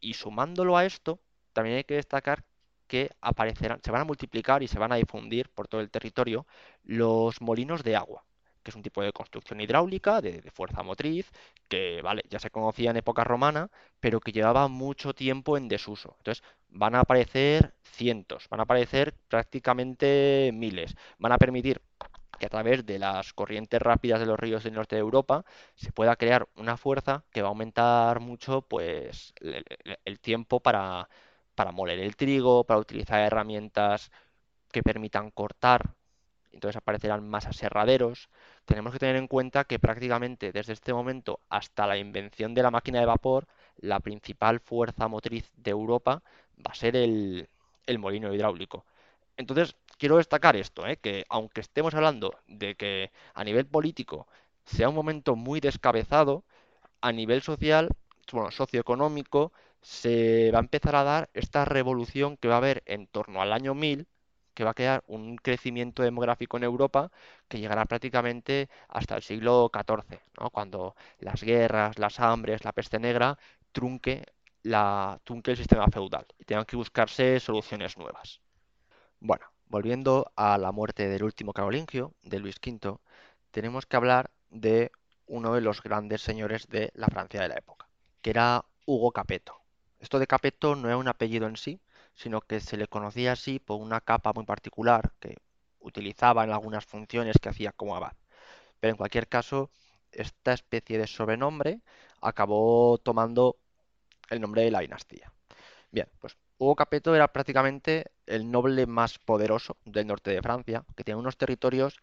Y 0.01 0.15
sumándolo 0.15 0.77
a 0.77 0.85
esto, 0.87 1.21
también 1.53 1.79
hay 1.79 1.85
que 1.85 1.95
destacar 1.97 2.45
que 2.87 3.11
aparecerán, 3.21 3.81
se 3.85 3.91
van 3.93 4.03
a 4.03 4.05
multiplicar 4.05 4.63
y 4.63 4.69
se 4.69 4.79
van 4.79 4.93
a 4.93 4.97
difundir 4.97 5.49
por 5.51 5.69
todo 5.69 5.81
el 5.81 5.91
territorio 5.91 6.47
los 6.85 7.41
molinos 7.41 7.83
de 7.85 7.97
agua, 7.97 8.25
es 8.71 8.77
un 8.77 8.83
tipo 8.83 9.03
de 9.03 9.13
construcción 9.13 9.61
hidráulica, 9.61 10.21
de, 10.21 10.43
fuerza 10.53 10.83
motriz, 10.83 11.31
que, 11.69 12.01
vale, 12.03 12.23
ya 12.31 12.39
se 12.41 12.51
conocía 12.51 12.91
en 12.91 12.97
época 12.99 13.25
romana, 13.25 13.71
pero 14.01 14.21
que 14.21 14.33
llevaba 14.33 14.69
mucho 14.69 15.15
tiempo 15.15 15.57
en 15.57 15.69
desuso. 15.69 16.15
Entonces, 16.19 16.45
van 16.71 16.95
a 16.95 17.01
aparecer 17.01 17.75
cientos, 17.83 18.49
van 18.49 18.61
a 18.61 18.63
aparecer 18.65 19.15
prácticamente 19.29 20.51
miles. 20.55 20.97
Van 21.19 21.33
a 21.33 21.39
permitir 21.39 21.81
que 22.39 22.47
a 22.47 22.49
través 22.49 22.87
de 22.87 22.99
las 22.99 23.33
corrientes 23.35 23.81
rápidas 23.83 24.21
de 24.21 24.27
los 24.27 24.39
ríos 24.39 24.65
del 24.65 24.75
norte 24.75 24.97
de 24.97 25.01
Europa 25.01 25.45
se 25.75 25.93
pueda 25.93 26.17
crear 26.17 26.49
una 26.57 26.77
fuerza 26.77 27.25
que 27.31 27.43
va 27.43 27.49
a 27.49 27.51
aumentar 27.51 28.21
mucho 28.21 28.63
pues 28.63 29.35
el, 29.41 29.65
el- 29.85 29.99
el 30.05 30.21
tiempo 30.21 30.61
para, 30.61 31.09
para 31.55 31.73
moler 31.73 31.99
el 32.01 32.17
trigo, 32.17 32.65
para 32.65 32.81
utilizar 32.81 33.21
herramientas 33.21 34.11
que 34.73 34.83
permitan 34.83 35.31
cortar, 35.31 35.95
entonces 36.53 36.77
aparecerán 36.77 37.29
más 37.29 37.47
aserraderos. 37.47 38.31
Tenemos 38.71 38.93
que 38.93 39.01
tener 39.01 39.17
en 39.17 39.27
cuenta 39.27 39.65
que 39.65 39.81
prácticamente 39.81 40.53
desde 40.53 40.75
este 40.75 40.95
momento 40.95 41.41
hasta 41.49 41.89
la 41.89 41.97
invención 41.99 42.55
de 42.55 42.63
la 42.63 42.71
máquina 42.71 43.01
de 43.01 43.07
vapor, 43.07 43.49
la 43.79 43.99
principal 43.99 44.61
fuerza 44.61 45.09
motriz 45.09 45.51
de 45.57 45.73
Europa 45.73 46.23
va 46.65 46.71
a 46.71 46.75
ser 46.77 46.95
el, 46.95 47.49
molino 47.99 48.33
hidráulico. 48.33 48.85
Entonces, 49.37 49.75
quiero 49.99 50.19
destacar 50.19 50.55
esto, 50.55 50.87
¿eh? 50.87 50.99
que 50.99 51.25
aunque 51.29 51.63
estemos 51.63 51.95
hablando 51.95 52.33
de 52.47 52.77
que 52.77 53.11
a 53.35 53.43
nivel 53.43 53.67
político 53.67 54.29
sea 54.65 54.89
un 54.89 54.95
momento 54.95 55.35
muy 55.35 55.59
descabezado, 55.59 56.45
a 57.01 57.11
nivel 57.11 57.43
social, 57.43 57.89
bueno, 58.31 58.53
socioeconómico, 58.53 59.53
se 59.83 60.53
va 60.53 60.59
a 60.59 60.63
empezar 60.63 60.95
a 60.95 61.03
dar 61.03 61.29
esta 61.35 61.65
revolución 61.65 62.37
que 62.37 62.47
va 62.47 62.55
a 62.55 62.59
haber 62.59 62.85
en 62.87 63.09
torno 63.09 63.43
al 63.43 63.53
año 63.53 63.75
1000, 63.75 64.07
que 64.61 64.65
va 64.65 64.73
a 64.73 64.75
crear 64.75 65.03
un 65.07 65.37
crecimiento 65.37 66.03
demográfico 66.03 66.59
en 66.59 66.65
Europa 66.65 67.11
que 67.49 67.59
llegará 67.59 67.87
prácticamente 67.87 68.69
hasta 68.89 69.17
el 69.17 69.23
siglo 69.23 69.71
XIV. 69.73 70.21
Cuando 70.53 70.95
las 71.19 71.43
guerras, 71.43 71.99
las 71.99 72.21
hambres, 72.21 72.63
la 72.63 72.73
peste 72.73 72.99
negra 72.99 73.39
trunque 73.73 74.27
la, 74.63 75.19
trunque 75.25 75.53
el 75.53 75.57
sistema 75.57 75.87
feudal 75.87 76.27
y 76.39 76.45
tengan 76.45 76.67
que 76.67 76.77
buscarse 76.77 77.41
soluciones 77.41 77.97
nuevas. 77.97 78.43
Bueno, 79.19 79.47
volviendo 79.67 80.31
a 80.37 80.59
la 80.59 80.73
muerte 80.73 81.09
del 81.09 81.25
último 81.25 81.55
carolingio, 81.55 82.13
de 82.23 82.39
Luis 82.39 82.57
V, 82.63 82.99
tenemos 83.53 83.87
que 83.87 83.97
hablar 83.97 84.31
de 84.51 84.93
uno 85.27 85.55
de 85.55 85.63
los 85.63 85.83
grandes 85.83 86.21
señores 86.21 86.69
de 86.69 86.91
la 86.93 87.07
Francia 87.07 87.41
de 87.41 87.49
la 87.49 87.57
época, 87.57 87.89
que 88.21 88.29
era 88.29 88.67
Hugo 88.85 89.11
Capeto. 89.13 89.59
Esto 90.01 90.19
de 90.19 90.27
Capeto 90.27 90.77
no 90.77 90.89
era 90.89 90.99
un 90.99 91.09
apellido 91.09 91.47
en 91.47 91.57
sí, 91.57 91.81
sino 92.15 92.41
que 92.41 92.61
se 92.61 92.77
le 92.77 92.87
conocía 92.87 93.33
así 93.33 93.59
por 93.59 93.81
una 93.81 94.01
capa 94.01 94.33
muy 94.33 94.45
particular 94.45 95.13
que 95.21 95.39
utilizaba 95.81 96.45
en 96.45 96.51
algunas 96.51 96.85
funciones 96.85 97.37
que 97.41 97.49
hacía 97.49 97.73
como 97.73 97.97
abad. 97.97 98.13
Pero 98.81 98.93
en 98.93 98.97
cualquier 98.97 99.29
caso, 99.29 99.71
esta 100.13 100.53
especie 100.53 100.99
de 100.99 101.07
sobrenombre 101.07 101.81
acabó 102.21 102.99
tomando 102.99 103.57
el 104.31 104.41
nombre 104.41 104.63
de 104.63 104.71
la 104.71 104.81
dinastía. 104.81 105.33
Bien, 105.91 106.09
pues 106.21 106.37
Hugo 106.59 106.77
Capeto 106.77 107.15
era 107.15 107.33
prácticamente 107.33 108.13
el 108.27 108.51
noble 108.51 108.87
más 108.87 109.19
poderoso 109.19 109.77
del 109.85 110.07
norte 110.07 110.31
de 110.31 110.43
Francia, 110.43 110.85
que 110.97 111.05
tenía 111.05 111.17
unos 111.17 111.37
territorios 111.37 111.99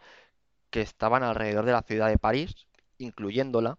que 0.70 0.82
estaban 0.82 1.24
alrededor 1.24 1.66
de 1.66 1.72
la 1.72 1.84
ciudad 1.84 2.10
de 2.10 2.18
París, 2.18 2.68
incluyéndola, 2.98 3.78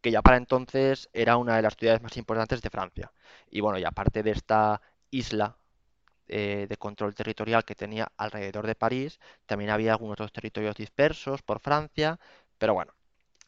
que 0.00 0.10
ya 0.10 0.22
para 0.22 0.36
entonces 0.36 1.08
era 1.12 1.36
una 1.36 1.56
de 1.56 1.62
las 1.62 1.76
ciudades 1.76 2.02
más 2.02 2.16
importantes 2.16 2.62
de 2.62 2.70
Francia. 2.70 3.12
Y 3.50 3.60
bueno, 3.60 3.78
y 3.78 3.84
aparte 3.84 4.22
de 4.22 4.32
esta 4.32 4.80
isla 5.10 5.56
eh, 6.28 6.66
de 6.68 6.76
control 6.76 7.14
territorial 7.14 7.64
que 7.64 7.74
tenía 7.74 8.12
alrededor 8.16 8.66
de 8.66 8.74
París, 8.74 9.18
también 9.46 9.70
había 9.70 9.92
algunos 9.92 10.14
otros 10.14 10.32
territorios 10.32 10.76
dispersos 10.76 11.42
por 11.42 11.60
Francia, 11.60 12.18
pero 12.58 12.74
bueno, 12.74 12.92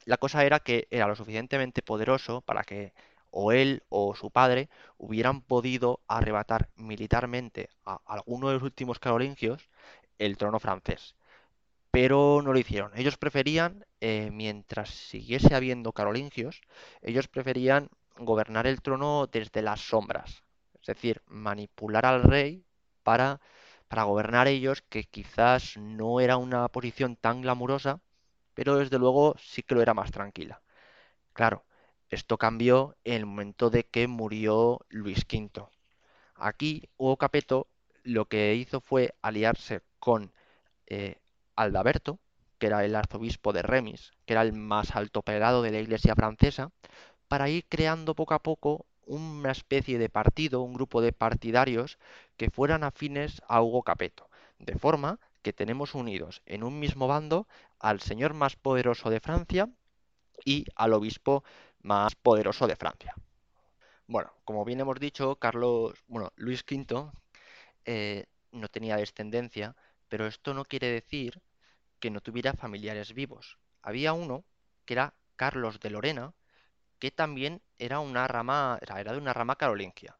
la 0.06 0.16
cosa 0.16 0.44
era 0.44 0.60
que 0.60 0.88
era 0.90 1.06
lo 1.06 1.16
suficientemente 1.16 1.82
poderoso 1.82 2.40
para 2.42 2.64
que 2.64 2.92
o 3.30 3.52
él 3.52 3.82
o 3.88 4.14
su 4.14 4.30
padre 4.30 4.68
hubieran 4.98 5.42
podido 5.42 6.00
arrebatar 6.08 6.68
militarmente 6.76 7.68
a 7.84 8.00
alguno 8.06 8.48
de 8.48 8.54
los 8.54 8.62
últimos 8.62 8.98
carolingios 8.98 9.68
el 10.18 10.36
trono 10.36 10.58
francés. 10.58 11.14
Pero 11.90 12.40
no 12.42 12.52
lo 12.52 12.58
hicieron. 12.58 12.92
Ellos 12.96 13.16
preferían, 13.18 13.84
eh, 14.00 14.30
mientras 14.32 14.90
siguiese 14.90 15.54
habiendo 15.54 15.92
carolingios, 15.92 16.62
ellos 17.02 17.28
preferían 17.28 17.88
gobernar 18.16 18.66
el 18.66 18.82
trono 18.82 19.26
desde 19.26 19.62
las 19.62 19.80
sombras. 19.80 20.42
Es 20.80 20.86
decir, 20.86 21.22
manipular 21.26 22.06
al 22.06 22.22
rey 22.22 22.64
para, 23.02 23.40
para 23.88 24.04
gobernar 24.04 24.48
ellos, 24.48 24.82
que 24.82 25.04
quizás 25.04 25.76
no 25.76 26.20
era 26.20 26.36
una 26.36 26.68
posición 26.68 27.16
tan 27.16 27.42
glamurosa, 27.42 28.00
pero 28.54 28.76
desde 28.78 28.98
luego 28.98 29.36
sí 29.38 29.62
que 29.62 29.74
lo 29.74 29.82
era 29.82 29.94
más 29.94 30.10
tranquila. 30.12 30.62
Claro, 31.32 31.64
esto 32.10 32.38
cambió 32.38 32.96
en 33.04 33.14
el 33.14 33.26
momento 33.26 33.70
de 33.70 33.84
que 33.86 34.06
murió 34.08 34.80
Luis 34.90 35.24
V. 35.30 35.68
Aquí 36.36 36.88
Hugo 36.96 37.16
Capeto 37.16 37.68
lo 38.02 38.26
que 38.26 38.54
hizo 38.54 38.80
fue 38.80 39.14
aliarse 39.22 39.82
con 39.98 40.32
eh, 40.86 41.18
Aldaberto, 41.56 42.18
que 42.58 42.66
era 42.68 42.84
el 42.84 42.96
arzobispo 42.96 43.52
de 43.52 43.62
Remis, 43.62 44.12
que 44.26 44.34
era 44.34 44.42
el 44.42 44.52
más 44.52 44.96
alto 44.96 45.22
prelado 45.22 45.62
de 45.62 45.72
la 45.72 45.80
iglesia 45.80 46.14
francesa, 46.14 46.72
para 47.28 47.48
ir 47.50 47.66
creando 47.68 48.14
poco 48.14 48.34
a 48.34 48.42
poco 48.42 48.86
una 49.10 49.50
especie 49.50 49.98
de 49.98 50.08
partido, 50.08 50.62
un 50.62 50.74
grupo 50.74 51.02
de 51.02 51.12
partidarios 51.12 51.98
que 52.36 52.50
fueran 52.50 52.84
afines 52.84 53.42
a 53.48 53.60
Hugo 53.60 53.82
Capeto, 53.82 54.30
de 54.58 54.78
forma 54.78 55.18
que 55.42 55.52
tenemos 55.52 55.94
unidos 55.94 56.42
en 56.46 56.62
un 56.62 56.78
mismo 56.78 57.08
bando 57.08 57.48
al 57.80 58.00
señor 58.00 58.34
más 58.34 58.54
poderoso 58.54 59.10
de 59.10 59.20
Francia 59.20 59.68
y 60.44 60.64
al 60.76 60.92
obispo 60.92 61.42
más 61.82 62.14
poderoso 62.14 62.68
de 62.68 62.76
Francia. 62.76 63.14
Bueno, 64.06 64.32
como 64.44 64.64
bien 64.64 64.80
hemos 64.80 65.00
dicho, 65.00 65.36
Carlos, 65.36 65.94
bueno, 66.06 66.32
Luis 66.36 66.64
V 66.68 67.10
eh, 67.84 68.26
no 68.52 68.68
tenía 68.68 68.96
descendencia, 68.96 69.74
pero 70.08 70.26
esto 70.26 70.54
no 70.54 70.64
quiere 70.64 70.88
decir 70.88 71.40
que 71.98 72.10
no 72.10 72.20
tuviera 72.20 72.52
familiares 72.54 73.12
vivos. 73.12 73.58
Había 73.82 74.12
uno 74.12 74.44
que 74.84 74.94
era 74.94 75.14
Carlos 75.36 75.80
de 75.80 75.90
Lorena, 75.90 76.32
que 77.00 77.10
también 77.10 77.62
era 77.78 78.00
una 78.00 78.28
rama, 78.28 78.78
era 78.82 79.12
de 79.12 79.18
una 79.18 79.32
rama 79.34 79.56
carolingia. 79.56 80.18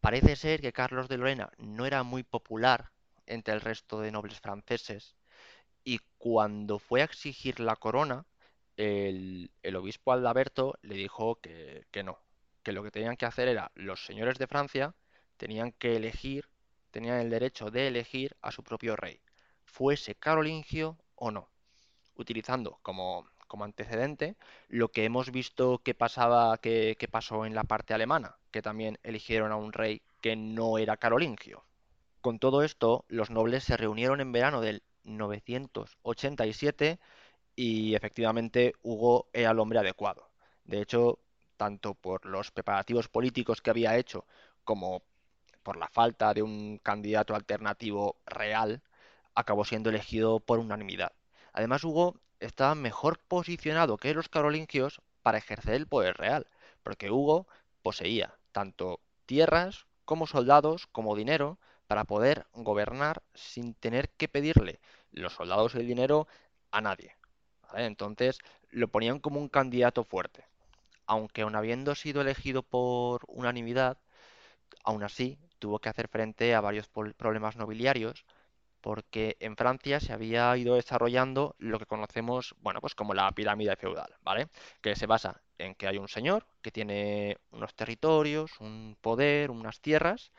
Parece 0.00 0.36
ser 0.36 0.60
que 0.62 0.72
Carlos 0.72 1.08
de 1.08 1.18
Lorena 1.18 1.50
no 1.58 1.86
era 1.86 2.02
muy 2.04 2.22
popular 2.24 2.90
entre 3.26 3.54
el 3.54 3.60
resto 3.62 4.00
de 4.00 4.12
nobles 4.12 4.40
franceses 4.40 5.16
y 5.84 6.00
cuando 6.18 6.78
fue 6.78 7.02
a 7.02 7.04
exigir 7.04 7.60
la 7.60 7.76
corona, 7.76 8.26
el, 8.76 9.50
el 9.62 9.76
obispo 9.76 10.12
Adalberto 10.12 10.78
le 10.82 10.96
dijo 10.96 11.36
que, 11.40 11.86
que 11.90 12.02
no, 12.02 12.18
que 12.62 12.72
lo 12.72 12.82
que 12.82 12.90
tenían 12.90 13.16
que 13.16 13.26
hacer 13.26 13.48
era 13.48 13.70
los 13.74 14.04
señores 14.06 14.38
de 14.38 14.46
Francia 14.46 14.94
tenían 15.36 15.72
que 15.72 15.96
elegir, 15.96 16.48
tenían 16.90 17.20
el 17.20 17.30
derecho 17.30 17.70
de 17.70 17.88
elegir 17.88 18.36
a 18.42 18.52
su 18.52 18.62
propio 18.62 18.96
rey, 18.96 19.20
fuese 19.64 20.14
carolingio 20.14 20.98
o 21.16 21.30
no, 21.30 21.48
utilizando 22.16 22.78
como, 22.82 23.28
como 23.52 23.64
antecedente 23.66 24.34
lo 24.70 24.88
que 24.88 25.04
hemos 25.04 25.30
visto 25.30 25.76
que 25.84 25.92
pasaba, 25.94 26.56
que, 26.56 26.96
que 26.98 27.06
pasó 27.06 27.44
en 27.44 27.54
la 27.54 27.64
parte 27.64 27.92
alemana, 27.92 28.36
que 28.50 28.62
también 28.62 28.98
eligieron 29.02 29.52
a 29.52 29.56
un 29.56 29.74
rey 29.74 30.00
que 30.22 30.36
no 30.36 30.78
era 30.78 30.96
carolingio. 30.96 31.62
Con 32.22 32.38
todo 32.38 32.62
esto, 32.62 33.04
los 33.08 33.28
nobles 33.30 33.64
se 33.64 33.76
reunieron 33.76 34.22
en 34.22 34.32
verano 34.32 34.62
del 34.62 34.82
987 35.04 36.98
y 37.54 37.94
efectivamente 37.94 38.72
Hugo 38.82 39.28
era 39.34 39.50
el 39.50 39.58
hombre 39.58 39.80
adecuado. 39.80 40.30
De 40.64 40.80
hecho, 40.80 41.18
tanto 41.58 41.92
por 41.92 42.24
los 42.24 42.50
preparativos 42.52 43.08
políticos 43.08 43.60
que 43.60 43.68
había 43.68 43.98
hecho 43.98 44.24
como 44.64 45.02
por 45.62 45.76
la 45.76 45.88
falta 45.88 46.32
de 46.32 46.42
un 46.42 46.78
candidato 46.78 47.34
alternativo 47.34 48.16
real, 48.24 48.80
acabó 49.34 49.66
siendo 49.66 49.90
elegido 49.90 50.40
por 50.40 50.58
unanimidad. 50.58 51.12
Además, 51.52 51.84
Hugo 51.84 52.16
estaba 52.44 52.74
mejor 52.74 53.18
posicionado 53.18 53.96
que 53.96 54.14
los 54.14 54.28
carolingios 54.28 55.00
para 55.22 55.38
ejercer 55.38 55.74
el 55.74 55.86
poder 55.86 56.16
real, 56.16 56.46
porque 56.82 57.10
Hugo 57.10 57.46
poseía 57.82 58.34
tanto 58.52 59.00
tierras 59.26 59.86
como 60.04 60.26
soldados 60.26 60.86
como 60.88 61.16
dinero 61.16 61.58
para 61.86 62.04
poder 62.04 62.46
gobernar 62.52 63.22
sin 63.34 63.74
tener 63.74 64.08
que 64.10 64.28
pedirle 64.28 64.80
los 65.12 65.34
soldados 65.34 65.74
y 65.74 65.78
el 65.78 65.86
dinero 65.86 66.26
a 66.70 66.80
nadie. 66.80 67.16
Entonces 67.74 68.38
lo 68.70 68.88
ponían 68.88 69.20
como 69.20 69.40
un 69.40 69.48
candidato 69.48 70.04
fuerte. 70.04 70.44
Aunque 71.06 71.42
aun 71.42 71.56
habiendo 71.56 71.94
sido 71.94 72.22
elegido 72.22 72.62
por 72.62 73.22
unanimidad, 73.28 73.98
aún 74.84 75.02
así 75.02 75.38
tuvo 75.58 75.78
que 75.78 75.88
hacer 75.88 76.08
frente 76.08 76.54
a 76.54 76.60
varios 76.60 76.88
problemas 76.88 77.56
nobiliarios, 77.56 78.24
porque 78.82 79.36
en 79.40 79.56
Francia 79.56 80.00
se 80.00 80.12
había 80.12 80.54
ido 80.56 80.74
desarrollando 80.74 81.54
lo 81.58 81.78
que 81.78 81.86
conocemos, 81.86 82.54
bueno, 82.58 82.80
pues 82.80 82.94
como 82.94 83.14
la 83.14 83.30
pirámide 83.32 83.76
feudal, 83.76 84.14
¿vale? 84.22 84.48
Que 84.82 84.96
se 84.96 85.06
basa 85.06 85.40
en 85.56 85.74
que 85.76 85.86
hay 85.86 85.98
un 85.98 86.08
señor 86.08 86.46
que 86.60 86.72
tiene 86.72 87.38
unos 87.52 87.74
territorios, 87.74 88.60
un 88.60 88.96
poder, 89.00 89.50
unas 89.50 89.80
tierras, 89.80 90.32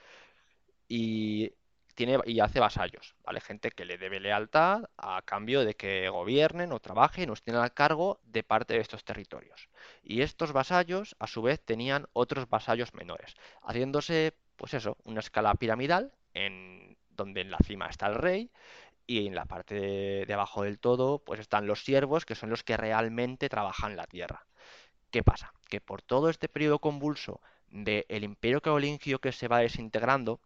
y 0.88 1.54
tiene 1.96 2.20
y 2.26 2.40
hace 2.42 2.60
vasallos, 2.60 3.16
¿vale? 3.24 3.40
Gente 3.40 3.72
que 3.72 3.86
le 3.86 3.98
debe 3.98 4.20
lealtad 4.20 4.84
a 4.98 5.22
cambio 5.24 5.64
de 5.64 5.76
que 5.76 6.10
gobiernen 6.10 6.74
o 6.74 6.80
trabajen 6.80 7.30
o 7.30 7.34
estén 7.34 7.56
al 7.56 7.74
cargo 7.74 8.20
de 8.24 8.44
parte 8.44 8.74
de 8.74 8.82
estos 8.82 9.06
territorios. 9.06 9.70
Y 10.04 10.22
estos 10.22 10.52
vasallos, 10.52 11.16
a 11.20 11.28
su 11.28 11.42
vez, 11.42 11.62
tenían 11.62 12.08
otros 12.14 12.50
vasallos 12.50 12.94
menores, 12.94 13.36
haciéndose, 13.62 14.34
pues 14.58 14.74
eso, 14.74 14.98
una 15.06 15.22
escala 15.22 15.54
piramidal 15.56 16.12
en 16.34 16.93
donde 17.16 17.42
en 17.42 17.52
la 17.52 17.58
cima 17.60 17.88
está 17.88 18.08
el 18.08 18.16
rey 18.16 18.52
y 19.06 19.28
en 19.28 19.36
la 19.36 19.46
parte 19.46 19.76
de, 20.26 20.34
abajo 20.34 20.64
del 20.64 20.80
todo, 20.80 21.20
pues 21.20 21.40
están 21.40 21.68
los 21.68 21.84
siervos, 21.84 22.26
que 22.26 22.36
son 22.36 22.50
los 22.50 22.64
que 22.64 22.78
realmente 22.78 23.50
trabajan 23.50 23.96
la 23.96 24.08
tierra. 24.08 24.46
¿Qué 25.12 25.24
pasa? 25.24 25.54
Que 25.70 25.82
por 25.82 26.02
todo 26.02 26.30
este 26.30 26.50
periodo 26.50 26.80
convulso 26.80 27.42
del 27.70 28.24
imperio 28.24 28.62
carolingio 28.62 29.20
que 29.20 29.32
se 29.32 29.48
va 29.48 29.60
desintegrando, 29.60 30.40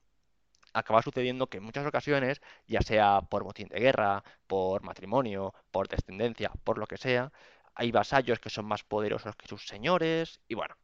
acaba 0.73 1.01
sucediendo 1.01 1.47
que 1.47 1.57
en 1.57 1.63
muchas 1.63 1.85
ocasiones, 1.85 2.41
ya 2.67 2.81
sea 2.81 3.21
por 3.21 3.43
motín 3.43 3.67
de 3.69 3.79
guerra, 3.79 4.23
por 4.47 4.83
matrimonio, 4.83 5.53
por 5.71 5.87
descendencia, 5.87 6.51
por 6.63 6.77
lo 6.77 6.87
que 6.87 6.97
sea, 6.97 7.31
hay 7.75 7.91
vasallos 7.91 8.39
que 8.39 8.49
son 8.49 8.65
más 8.65 8.83
poderosos 8.83 9.35
que 9.35 9.47
sus 9.47 9.67
señores, 9.67 10.39
y 10.47 10.55
bueno, 10.55 10.75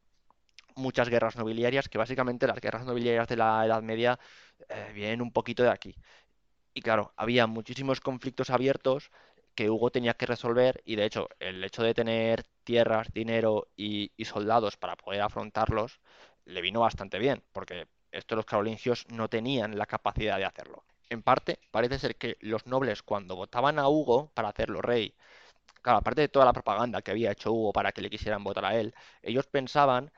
muchas 0.76 1.10
guerras 1.10 1.36
nobiliarias, 1.36 1.90
que 1.90 1.98
básicamente 1.98 2.48
las 2.48 2.60
guerras 2.60 2.86
nobiliarias 2.86 3.28
de 3.28 3.38
la 3.38 3.66
Edad 3.66 3.82
Media 3.82 4.20
eh, 4.70 4.92
vienen 4.94 5.22
un 5.22 5.32
poquito 5.32 5.64
de 5.64 5.70
aquí. 5.70 5.96
Y 6.74 6.82
claro, 6.82 7.14
había 7.18 7.48
muchísimos 7.48 8.02
conflictos 8.02 8.50
abiertos 8.50 9.12
que 9.56 9.70
Hugo 9.70 9.92
tenía 9.92 10.16
que 10.16 10.26
resolver 10.26 10.82
y 10.86 10.96
de 10.96 11.06
hecho 11.06 11.30
el 11.40 11.64
hecho 11.64 11.84
de 11.84 11.94
tener 11.94 12.44
tierras, 12.64 13.14
dinero 13.14 13.68
y, 13.76 14.12
y 14.18 14.26
soldados 14.26 14.78
para 14.78 14.96
poder 14.96 15.22
afrontarlos 15.22 16.00
le 16.46 16.62
vino 16.62 16.82
bastante 16.82 17.20
bien, 17.20 17.44
porque 17.52 17.88
estos 18.12 18.36
los 18.36 18.46
carolingios 18.46 19.06
no 19.10 19.30
tenían 19.30 19.78
la 19.78 19.86
capacidad 19.86 20.38
de 20.38 20.46
hacerlo. 20.46 20.84
En 21.10 21.22
parte, 21.22 21.60
parece 21.72 22.00
ser 22.00 22.16
que 22.16 22.38
los 22.42 22.66
nobles 22.66 23.04
cuando 23.04 23.36
votaban 23.36 23.80
a 23.80 23.88
Hugo 23.88 24.32
para 24.34 24.50
hacerlo 24.50 24.82
rey, 24.82 25.14
claro, 25.82 26.00
aparte 26.00 26.22
de 26.22 26.30
toda 26.30 26.46
la 26.46 26.54
propaganda 26.54 27.02
que 27.02 27.12
había 27.12 27.32
hecho 27.32 27.52
Hugo 27.52 27.74
para 27.74 27.92
que 27.92 28.02
le 28.02 28.10
quisieran 28.10 28.44
votar 28.44 28.66
a 28.66 28.76
él, 28.80 28.96
ellos 29.22 29.48
pensaban 29.48 30.12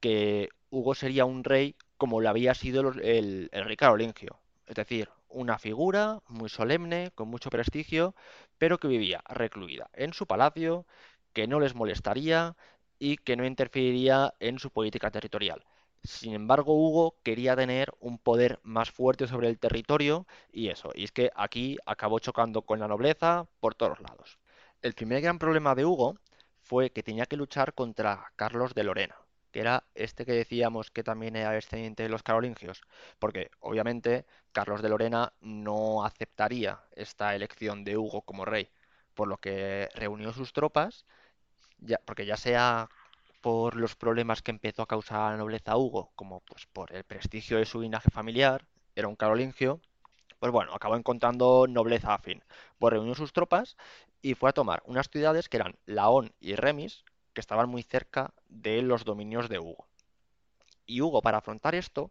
que 0.00 0.48
Hugo 0.70 0.94
sería 0.94 1.24
un 1.24 1.44
rey 1.44 1.76
como 1.96 2.20
lo 2.20 2.28
había 2.28 2.54
sido 2.54 2.80
el, 2.90 3.48
el 3.52 3.76
carolingio. 3.76 4.38
Es 4.66 4.76
decir, 4.76 5.10
una 5.28 5.58
figura 5.58 6.20
muy 6.28 6.48
solemne, 6.48 7.10
con 7.14 7.28
mucho 7.28 7.50
prestigio, 7.50 8.14
pero 8.58 8.78
que 8.78 8.88
vivía 8.88 9.22
recluida 9.28 9.90
en 9.94 10.12
su 10.12 10.26
palacio, 10.26 10.86
que 11.32 11.46
no 11.46 11.60
les 11.60 11.74
molestaría 11.74 12.56
y 12.98 13.16
que 13.16 13.36
no 13.36 13.46
interferiría 13.46 14.34
en 14.40 14.58
su 14.58 14.70
política 14.70 15.10
territorial. 15.10 15.64
Sin 16.02 16.32
embargo, 16.34 16.74
Hugo 16.74 17.16
quería 17.22 17.56
tener 17.56 17.92
un 18.00 18.18
poder 18.18 18.58
más 18.62 18.90
fuerte 18.90 19.26
sobre 19.26 19.48
el 19.48 19.58
territorio 19.58 20.26
y 20.52 20.68
eso, 20.68 20.90
y 20.94 21.04
es 21.04 21.12
que 21.12 21.30
aquí 21.34 21.78
acabó 21.86 22.18
chocando 22.18 22.62
con 22.62 22.80
la 22.80 22.88
nobleza 22.88 23.46
por 23.60 23.74
todos 23.74 24.00
lados. 24.00 24.38
El 24.82 24.94
primer 24.94 25.20
gran 25.20 25.38
problema 25.38 25.74
de 25.74 25.84
Hugo 25.84 26.16
fue 26.62 26.90
que 26.90 27.02
tenía 27.02 27.26
que 27.26 27.36
luchar 27.36 27.74
contra 27.74 28.32
Carlos 28.36 28.74
de 28.74 28.84
Lorena, 28.84 29.16
que 29.50 29.60
era 29.60 29.84
este 29.94 30.24
que 30.24 30.32
decíamos 30.32 30.90
que 30.90 31.02
también 31.04 31.36
era 31.36 31.52
descendiente 31.52 32.02
de 32.02 32.08
los 32.08 32.22
carolingios, 32.22 32.82
porque 33.18 33.50
obviamente 33.60 34.26
Carlos 34.52 34.82
de 34.82 34.88
Lorena 34.88 35.32
no 35.40 36.04
aceptaría 36.04 36.80
esta 36.92 37.34
elección 37.34 37.84
de 37.84 37.96
Hugo 37.96 38.22
como 38.22 38.44
rey, 38.44 38.70
por 39.14 39.28
lo 39.28 39.38
que 39.38 39.88
reunió 39.94 40.32
sus 40.32 40.52
tropas, 40.52 41.04
ya, 41.78 41.98
porque 42.04 42.26
ya 42.26 42.36
sea 42.36 42.88
por 43.40 43.76
los 43.76 43.96
problemas 43.96 44.42
que 44.42 44.50
empezó 44.50 44.82
a 44.82 44.86
causar 44.86 45.32
la 45.32 45.38
nobleza 45.38 45.76
Hugo, 45.76 46.12
como 46.16 46.40
pues 46.40 46.66
por 46.66 46.94
el 46.94 47.04
prestigio 47.04 47.58
de 47.58 47.66
su 47.66 47.80
linaje 47.80 48.10
familiar, 48.10 48.66
era 48.94 49.08
un 49.08 49.16
carolingio, 49.16 49.80
pues 50.38 50.52
bueno, 50.52 50.74
acabó 50.74 50.96
encontrando 50.96 51.66
nobleza 51.68 52.14
afín. 52.14 52.42
Pues 52.78 52.92
reunió 52.92 53.14
sus 53.14 53.32
tropas 53.32 53.76
y 54.22 54.34
fue 54.34 54.50
a 54.50 54.52
tomar 54.52 54.82
unas 54.86 55.08
ciudades 55.08 55.48
que 55.48 55.58
eran 55.58 55.76
Laón 55.86 56.32
y 56.40 56.54
Remis, 56.54 57.04
estaban 57.40 57.68
muy 57.68 57.82
cerca 57.82 58.32
de 58.48 58.82
los 58.82 59.04
dominios 59.04 59.48
de 59.48 59.58
Hugo. 59.58 59.86
Y 60.86 61.00
Hugo, 61.00 61.22
para 61.22 61.38
afrontar 61.38 61.74
esto, 61.74 62.10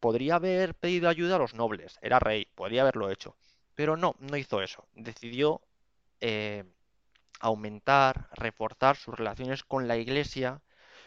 podría 0.00 0.36
haber 0.36 0.74
pedido 0.74 1.08
ayuda 1.08 1.36
a 1.36 1.38
los 1.38 1.54
nobles, 1.54 1.98
era 2.02 2.18
rey, 2.18 2.46
podría 2.54 2.82
haberlo 2.82 3.10
hecho, 3.10 3.36
pero 3.74 3.96
no, 3.96 4.14
no 4.18 4.36
hizo 4.36 4.62
eso. 4.62 4.86
Decidió 4.94 5.60
eh, 6.20 6.64
aumentar, 7.40 8.28
reforzar 8.32 8.96
sus 8.96 9.14
relaciones 9.14 9.64
con 9.64 9.88
la 9.88 9.96
iglesia, 9.96 10.62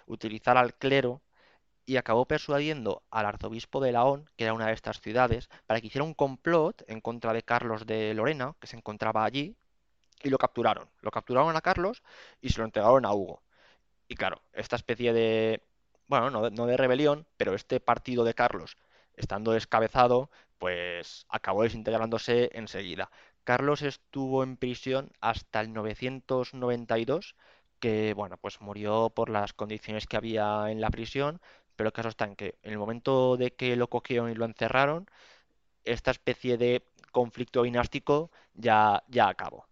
utilizar 0.05 0.57
al 0.57 0.73
clero 0.75 1.21
y 1.85 1.97
acabó 1.97 2.25
persuadiendo 2.25 3.03
al 3.09 3.25
arzobispo 3.25 3.81
de 3.81 3.91
Laón, 3.91 4.29
que 4.37 4.43
era 4.45 4.53
una 4.53 4.67
de 4.67 4.73
estas 4.73 5.01
ciudades, 5.01 5.49
para 5.65 5.81
que 5.81 5.87
hiciera 5.87 6.05
un 6.05 6.13
complot 6.13 6.83
en 6.87 7.01
contra 7.01 7.33
de 7.33 7.43
Carlos 7.43 7.85
de 7.87 8.13
Lorena, 8.13 8.55
que 8.59 8.67
se 8.67 8.77
encontraba 8.77 9.25
allí, 9.25 9.55
y 10.23 10.29
lo 10.29 10.37
capturaron. 10.37 10.89
Lo 11.01 11.11
capturaron 11.11 11.55
a 11.55 11.61
Carlos 11.61 12.03
y 12.41 12.49
se 12.49 12.59
lo 12.59 12.65
entregaron 12.65 13.05
a 13.05 13.13
Hugo. 13.13 13.41
Y 14.07 14.15
claro, 14.15 14.41
esta 14.53 14.75
especie 14.75 15.13
de, 15.13 15.61
bueno, 16.07 16.29
no, 16.29 16.49
no 16.49 16.65
de 16.65 16.77
rebelión, 16.77 17.25
pero 17.37 17.53
este 17.55 17.79
partido 17.79 18.23
de 18.23 18.33
Carlos, 18.33 18.77
estando 19.15 19.51
descabezado, 19.51 20.29
pues 20.57 21.25
acabó 21.29 21.63
desintegrándose 21.63 22.49
enseguida. 22.53 23.11
Carlos 23.43 23.81
estuvo 23.81 24.43
en 24.43 24.57
prisión 24.57 25.11
hasta 25.21 25.61
el 25.61 25.73
992, 25.73 27.35
que 27.79 28.13
bueno, 28.13 28.37
pues 28.37 28.61
murió 28.61 29.09
por 29.09 29.29
las 29.29 29.53
condiciones 29.53 30.05
que 30.07 30.17
había 30.17 30.69
en 30.69 30.81
la 30.81 30.89
prisión, 30.89 31.41
pero 31.75 31.87
el 31.87 31.93
caso 31.93 32.09
está 32.09 32.25
en 32.25 32.35
que 32.35 32.57
en 32.63 32.73
el 32.73 32.77
momento 32.77 33.37
de 33.37 33.51
que 33.55 33.75
lo 33.75 33.87
cogieron 33.89 34.29
y 34.29 34.35
lo 34.35 34.45
encerraron, 34.45 35.07
esta 35.85 36.11
especie 36.11 36.57
de 36.57 36.83
conflicto 37.11 37.63
dinástico 37.63 38.31
ya, 38.53 39.03
ya 39.07 39.29
acabó. 39.29 39.68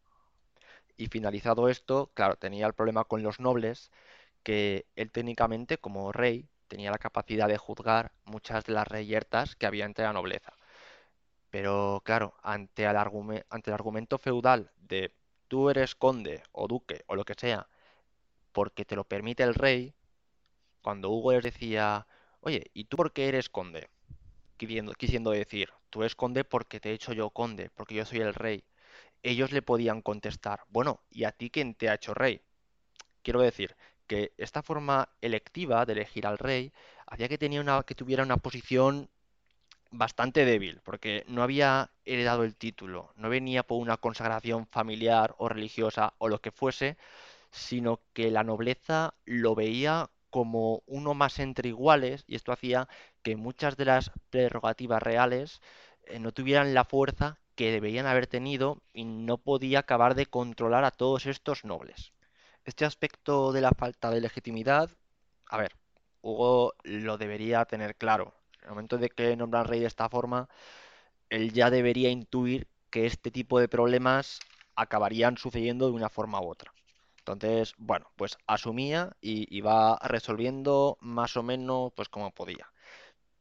Y 0.98 1.08
finalizado 1.08 1.70
esto, 1.70 2.12
claro, 2.14 2.36
tenía 2.38 2.68
el 2.68 2.74
problema 2.74 3.06
con 3.06 3.24
los 3.24 3.40
nobles, 3.40 3.92
que 4.44 4.88
él 4.96 5.12
técnicamente, 5.12 5.78
como 5.78 6.12
rey, 6.12 6.50
tenía 6.68 6.92
la 6.92 6.98
capacidad 7.00 7.48
de 7.48 7.58
juzgar 7.58 8.12
muchas 8.26 8.66
de 8.66 8.74
las 8.74 8.88
reyertas 8.88 9.56
que 9.56 9.68
había 9.68 9.86
entre 9.86 10.06
la 10.06 10.14
nobleza. 10.14 10.54
Pero 11.50 12.02
claro, 12.06 12.36
ante 12.44 12.84
el, 12.86 12.96
argumento 12.98 14.18
feudal 14.18 14.72
de 14.78 15.14
tú 15.48 15.70
eres 15.70 15.96
conde 15.96 16.44
o 16.52 16.68
duque 16.68 17.04
o 17.08 17.16
lo 17.16 17.26
que 17.26 17.36
sea, 17.36 17.68
porque 18.54 18.86
te 18.86 18.96
lo 18.96 19.06
permite 19.06 19.44
el 19.44 19.56
rey, 19.56 19.94
cuando 20.82 21.10
Hugo 21.12 21.34
les 21.34 21.44
decía, 21.44 22.08
oye, 22.42 22.72
¿y 22.74 22.86
tú 22.86 22.98
por 22.98 23.14
qué 23.14 23.28
eres 23.30 23.50
conde? 23.50 23.90
Quisiendo, 24.58 24.94
quisiendo 24.94 25.32
decir, 25.32 25.70
tú 25.90 26.02
eres 26.04 26.16
conde 26.16 26.44
porque 26.44 26.80
te 26.80 26.92
he 26.92 26.94
hecho 26.94 27.14
yo 27.14 27.30
conde, 27.32 27.70
porque 27.76 27.96
yo 27.96 28.06
soy 28.06 28.20
el 28.22 28.34
rey. 28.34 28.64
Ellos 29.28 29.52
le 29.52 29.62
podían 29.62 30.02
contestar, 30.02 30.62
bueno, 30.70 31.02
¿y 31.12 31.26
a 31.26 31.34
ti 31.34 31.50
quién 31.50 31.76
te 31.76 31.90
ha 31.90 31.96
hecho 31.96 32.14
rey? 32.14 32.40
Quiero 33.24 33.42
decir 33.42 33.76
que 34.08 34.32
esta 34.38 34.64
forma 34.64 35.10
electiva 35.20 35.86
de 35.86 35.92
elegir 35.92 36.26
al 36.26 36.38
rey 36.38 36.72
hacía 37.06 37.28
que, 37.28 37.38
tenía 37.38 37.60
una, 37.60 37.84
que 37.84 37.94
tuviera 37.94 38.24
una 38.24 38.38
posición 38.38 39.10
bastante 39.92 40.46
débil, 40.46 40.80
porque 40.82 41.26
no 41.28 41.44
había 41.44 41.92
heredado 42.06 42.46
el 42.46 42.56
título, 42.56 43.12
no 43.18 43.28
venía 43.28 43.64
por 43.64 43.82
una 43.82 43.98
consagración 43.98 44.66
familiar 44.66 45.36
o 45.40 45.50
religiosa 45.50 46.14
o 46.20 46.30
lo 46.30 46.40
que 46.40 46.52
fuese, 46.52 46.96
sino 47.52 48.00
que 48.14 48.32
la 48.32 48.46
nobleza 48.46 49.14
lo 49.26 49.56
veía 49.56 50.10
como 50.30 50.84
uno 50.86 51.14
más 51.16 51.40
entre 51.40 51.68
iguales 51.68 52.24
y 52.28 52.36
esto 52.36 52.54
hacía 52.54 52.88
que 53.24 53.36
muchas 53.36 53.76
de 53.76 53.86
las 53.86 54.12
prerrogativas 54.30 55.04
reales 55.04 55.62
no 56.20 56.32
tuvieran 56.32 56.74
la 56.74 56.86
fuerza 56.86 57.38
que 57.56 57.72
deberían 57.72 58.06
haber 58.06 58.28
tenido 58.28 58.82
y 58.94 59.04
no 59.04 59.38
podía 59.38 59.80
acabar 59.80 60.16
de 60.16 60.28
controlar 60.28 60.84
a 60.84 60.92
todos 60.92 61.26
estos 61.26 61.66
nobles. 61.66 62.14
Este 62.66 62.86
aspecto 62.86 63.52
de 63.52 63.62
la 63.62 63.72
falta 63.72 64.12
de 64.12 64.22
legitimidad, 64.22 64.90
a 65.48 65.58
ver, 65.58 65.74
Hugo 66.22 66.74
lo 66.84 67.18
debería 67.18 67.66
tener 67.66 67.96
claro, 67.96 68.34
el 68.62 68.70
momento 68.70 68.98
de 68.98 69.10
que 69.10 69.36
nombran 69.36 69.66
rey 69.66 69.80
de 69.80 69.88
esta 69.88 70.10
forma, 70.10 70.50
él 71.30 71.52
ya 71.54 71.70
debería 71.70 72.10
intuir 72.10 72.68
que 72.90 73.06
este 73.06 73.32
tipo 73.32 73.60
de 73.60 73.68
problemas 73.68 74.40
acabarían 74.76 75.38
sucediendo 75.38 75.88
de 75.88 75.94
una 75.94 76.10
forma 76.10 76.42
u 76.42 76.50
otra. 76.50 76.74
Entonces, 77.20 77.74
bueno, 77.78 78.12
pues 78.16 78.38
asumía 78.48 79.16
y 79.22 79.48
iba 79.56 79.98
resolviendo 80.04 80.98
más 81.02 81.36
o 81.38 81.44
menos 81.44 81.92
pues 81.96 82.08
como 82.10 82.32
podía. 82.32 82.72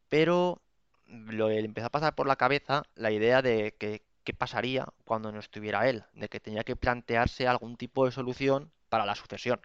Pero 0.08 0.60
lo, 1.06 1.48
le 1.48 1.60
empezó 1.60 1.86
a 1.86 1.90
pasar 1.90 2.14
por 2.14 2.26
la 2.26 2.36
cabeza 2.36 2.84
la 2.94 3.10
idea 3.10 3.42
de 3.42 3.74
que 3.78 4.02
qué 4.24 4.34
pasaría 4.34 4.88
cuando 5.04 5.30
no 5.32 5.38
estuviera 5.40 5.88
él, 5.88 6.04
de 6.14 6.28
que 6.28 6.40
tenía 6.40 6.64
que 6.64 6.76
plantearse 6.76 7.46
algún 7.46 7.76
tipo 7.76 8.04
de 8.04 8.12
solución 8.12 8.72
para 8.88 9.06
la 9.06 9.14
sucesión. 9.14 9.60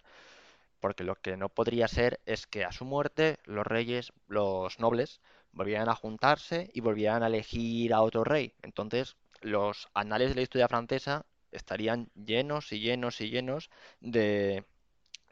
Porque 0.80 1.04
lo 1.04 1.16
que 1.16 1.38
no 1.38 1.50
podría 1.50 1.88
ser 1.88 2.20
es 2.26 2.48
que 2.48 2.66
a 2.66 2.72
su 2.72 2.86
muerte 2.86 3.40
los 3.46 3.66
reyes, 3.68 4.14
los 4.28 4.80
nobles, 4.80 5.22
volvían 5.52 5.90
a 5.90 5.96
juntarse 5.96 6.70
y 6.74 6.82
volvían 6.82 7.24
a 7.24 7.28
elegir 7.28 7.94
a 7.94 8.02
otro 8.02 8.24
rey. 8.24 8.54
Entonces, 8.62 9.16
los 9.42 9.90
anales 9.94 10.30
de 10.30 10.36
la 10.36 10.42
historia 10.42 10.68
francesa 10.68 11.26
estarían 11.52 12.10
llenos 12.16 12.72
y 12.72 12.80
llenos 12.80 13.20
y 13.22 13.30
llenos 13.30 13.70
de, 14.00 14.66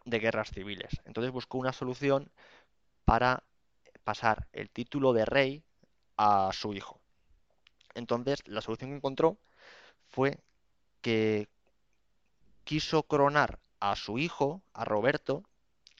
de 0.05 0.19
guerras 0.19 0.51
civiles. 0.51 1.01
Entonces 1.05 1.31
buscó 1.31 1.57
una 1.57 1.73
solución 1.73 2.31
para 3.05 3.43
pasar 4.03 4.47
el 4.53 4.69
título 4.69 5.13
de 5.13 5.25
rey 5.25 5.63
a 6.19 6.51
su 6.51 6.73
hijo. 6.73 6.99
Entonces, 7.95 8.45
la 8.45 8.59
solución 8.59 8.89
que 8.89 8.97
encontró 8.97 9.37
fue 10.09 10.37
que 11.01 11.47
quiso 12.65 13.03
coronar 13.03 13.59
a 13.79 13.95
su 13.95 14.19
hijo, 14.19 14.61
a 14.73 14.83
Roberto, 14.83 15.43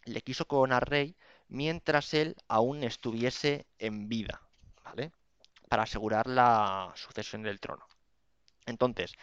le 0.03 0.21
quiso 0.21 0.45
coronar 0.45 0.89
rey 0.89 1.15
mientras 1.47 2.13
él 2.13 2.35
aún 2.49 2.83
estuviese 2.83 3.65
en 3.79 4.09
vida, 4.09 4.41
¿vale? 4.83 5.13
Para 5.69 5.83
asegurar 5.83 6.27
la 6.27 6.91
sucesión 6.95 7.41
del 7.43 7.61
trono. 7.61 7.87
Entonces, 8.65 9.13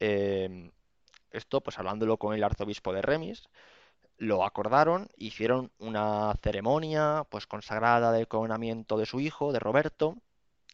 em, 0.00 0.70
esto, 1.30 1.60
pues 1.60 1.78
hablándolo 1.78 2.16
con 2.16 2.34
el 2.34 2.42
arzobispo 2.42 2.94
de 2.94 3.02
Remis, 3.02 3.42
lo 4.16 4.44
acordaron, 4.44 5.08
hicieron 5.18 5.70
una 5.78 6.34
ceremonia, 6.42 7.26
pues 7.30 7.46
consagrada 7.46 8.12
de 8.12 8.26
coronamiento 8.26 8.96
de 8.96 9.06
su 9.06 9.20
hijo, 9.20 9.52
de 9.52 9.58
Roberto, 9.60 10.16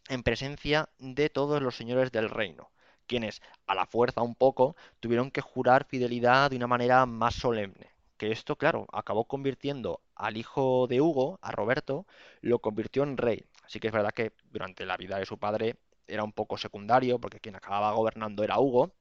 en 0.09 0.23
presencia 0.23 0.89
de 0.99 1.31
todos 1.31 1.63
los 1.63 1.77
señores 1.77 2.13
del 2.13 2.31
reino, 2.31 2.71
quienes, 3.07 3.43
a 3.67 3.75
la 3.75 3.87
fuerza 3.87 4.23
un 4.23 4.35
poco, 4.35 4.77
tuvieron 5.01 5.31
que 5.31 5.41
jurar 5.41 5.87
fidelidad 5.87 6.51
de 6.51 6.57
una 6.57 6.67
manera 6.67 7.07
más 7.07 7.35
solemne. 7.35 7.91
Que 8.17 8.31
esto, 8.33 8.57
claro, 8.57 8.87
acabó 8.93 9.25
convirtiendo 9.25 10.01
al 10.15 10.37
hijo 10.37 10.87
de 10.89 11.01
Hugo, 11.01 11.39
a 11.43 11.51
Roberto, 11.53 12.07
lo 12.41 12.61
convirtió 12.61 13.03
en 13.03 13.17
rey. 13.17 13.45
Así 13.65 13.81
que 13.81 13.89
es 13.89 13.93
verdad 13.93 14.13
que 14.13 14.33
durante 14.53 14.87
la 14.87 14.97
vida 14.97 15.19
de 15.19 15.27
su 15.27 15.39
padre 15.39 15.77
era 16.07 16.23
un 16.23 16.33
poco 16.33 16.57
secundario, 16.59 17.19
porque 17.19 17.41
quien 17.41 17.57
acababa 17.57 17.93
gobernando 17.93 18.45
era 18.45 18.59
Hugo, 18.61 18.93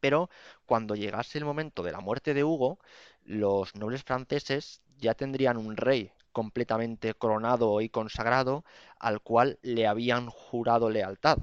pero 0.00 0.28
cuando 0.66 0.94
llegase 0.94 1.38
el 1.38 1.44
momento 1.44 1.82
de 1.82 1.92
la 1.92 2.00
muerte 2.00 2.34
de 2.34 2.44
Hugo, 2.44 2.78
los 3.24 3.74
nobles 3.74 4.04
franceses 4.04 4.82
ya 4.98 5.14
tendrían 5.14 5.56
un 5.56 5.76
rey 5.76 6.12
completamente 6.34 7.14
coronado 7.14 7.80
y 7.80 7.88
consagrado 7.88 8.64
al 8.98 9.22
cual 9.22 9.58
le 9.62 9.86
habían 9.86 10.28
jurado 10.28 10.90
lealtad. 10.90 11.38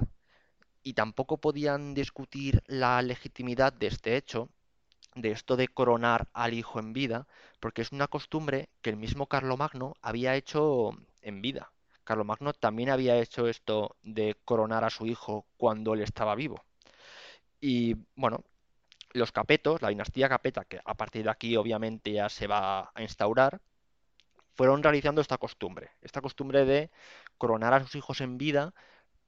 Y 0.83 0.93
tampoco 0.93 1.37
podían 1.37 1.95
discutir 1.95 2.61
la 2.67 3.01
legitimidad 3.01 3.73
de 3.73 3.87
este 3.87 4.17
hecho, 4.17 4.49
de 5.15 5.31
esto 5.31 5.55
de 5.55 5.67
coronar 5.67 6.27
al 6.33 6.53
hijo 6.53 6.79
en 6.79 6.93
vida, 6.93 7.27
porque 7.59 7.81
es 7.81 7.91
una 7.91 8.07
costumbre 8.07 8.69
que 8.81 8.91
el 8.91 8.97
mismo 8.97 9.27
Carlomagno 9.27 9.95
había 10.01 10.35
hecho 10.35 10.91
en 11.21 11.41
vida. 11.41 11.71
Carlomagno 12.03 12.53
también 12.53 12.89
había 12.89 13.17
hecho 13.17 13.47
esto 13.47 13.95
de 14.03 14.35
coronar 14.45 14.83
a 14.83 14.89
su 14.89 15.05
hijo 15.07 15.45
cuando 15.57 15.93
él 15.93 16.01
estaba 16.01 16.35
vivo. 16.35 16.63
Y 17.61 17.95
bueno, 18.15 18.43
los 19.13 19.31
capetos, 19.31 19.81
la 19.81 19.89
dinastía 19.89 20.29
capeta, 20.29 20.65
que 20.65 20.79
a 20.83 20.93
partir 20.95 21.23
de 21.23 21.29
aquí 21.31 21.55
obviamente 21.55 22.11
ya 22.11 22.29
se 22.29 22.47
va 22.47 22.91
a 22.93 23.01
instaurar, 23.01 23.61
fueron 24.55 24.83
realizando 24.83 25.21
esta 25.21 25.37
costumbre, 25.37 25.91
esta 26.01 26.21
costumbre 26.21 26.65
de 26.65 26.91
coronar 27.37 27.73
a 27.73 27.81
sus 27.81 27.95
hijos 27.95 28.21
en 28.21 28.37
vida 28.37 28.73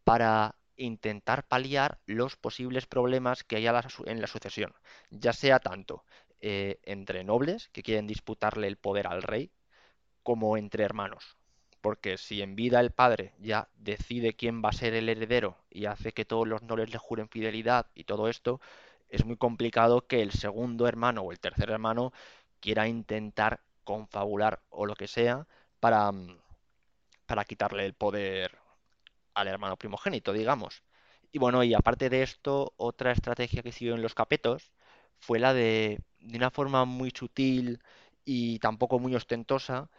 para 0.04 0.56
intentar 0.76 1.48
paliar 1.48 2.00
los 2.06 2.36
posibles 2.36 2.88
problemas 2.88 3.44
que 3.44 3.58
haya 3.58 3.82
en 4.06 4.22
la 4.22 4.28
sucesión, 4.28 4.74
ya 5.10 5.34
sea 5.34 5.60
tanto 5.60 6.04
eh, 6.42 6.80
entre 6.84 7.24
nobles 7.24 7.70
que 7.70 7.84
quieren 7.84 8.08
disputarle 8.08 8.68
el 8.68 8.78
poder 8.78 9.08
al 9.08 9.24
rey, 9.24 9.52
como 10.24 10.58
entre 10.58 10.84
hermanos. 10.84 11.38
Porque 11.82 12.18
si 12.18 12.42
en 12.42 12.56
vida 12.56 12.80
el 12.80 12.92
padre 12.92 13.34
ya 13.40 13.70
decide 13.76 14.34
quién 14.34 14.64
va 14.64 14.70
a 14.70 14.74
ser 14.74 14.94
el 14.94 15.10
heredero 15.10 15.58
y 15.70 15.86
hace 15.86 16.14
que 16.14 16.26
todos 16.26 16.48
los 16.48 16.64
nobles 16.64 16.92
le 16.92 16.98
juren 16.98 17.30
fidelidad 17.30 17.88
y 17.94 18.06
todo 18.06 18.30
esto, 18.30 18.62
es 19.10 19.26
muy 19.26 19.38
complicado 19.38 20.08
que 20.08 20.22
el 20.22 20.32
segundo 20.32 20.88
hermano 20.88 21.22
o 21.22 21.32
el 21.32 21.40
tercer 21.40 21.70
hermano 21.70 22.14
quiera 22.60 22.88
intentar 22.88 23.62
confabular 23.84 24.62
o 24.70 24.86
lo 24.86 24.96
que 24.96 25.08
sea 25.08 25.48
para, 25.80 26.12
mm, 26.12 26.38
para 27.26 27.46
quitarle 27.46 27.86
el 27.86 27.94
poder 27.94 28.58
al 29.36 29.48
hermano 29.48 29.78
primogénito, 29.78 30.34
digamos. 30.34 30.84
Y 31.32 31.40
bueno, 31.40 31.64
y 31.64 31.74
aparte 31.74 32.10
de 32.10 32.24
esto, 32.24 32.74
otra 32.78 33.12
estrategia 33.12 33.64
que 33.64 33.72
siguió 33.72 33.96
en 33.96 34.02
los 34.04 34.16
capetos 34.16 34.72
fue 35.20 35.40
la 35.40 35.54
de, 35.54 36.02
de 36.20 36.38
una 36.38 36.52
forma 36.52 36.86
muy 36.86 37.12
sutil 37.12 37.82
y 38.26 38.60
tampoco 38.60 39.00
muy 39.00 39.16
ostentosa, 39.16 39.90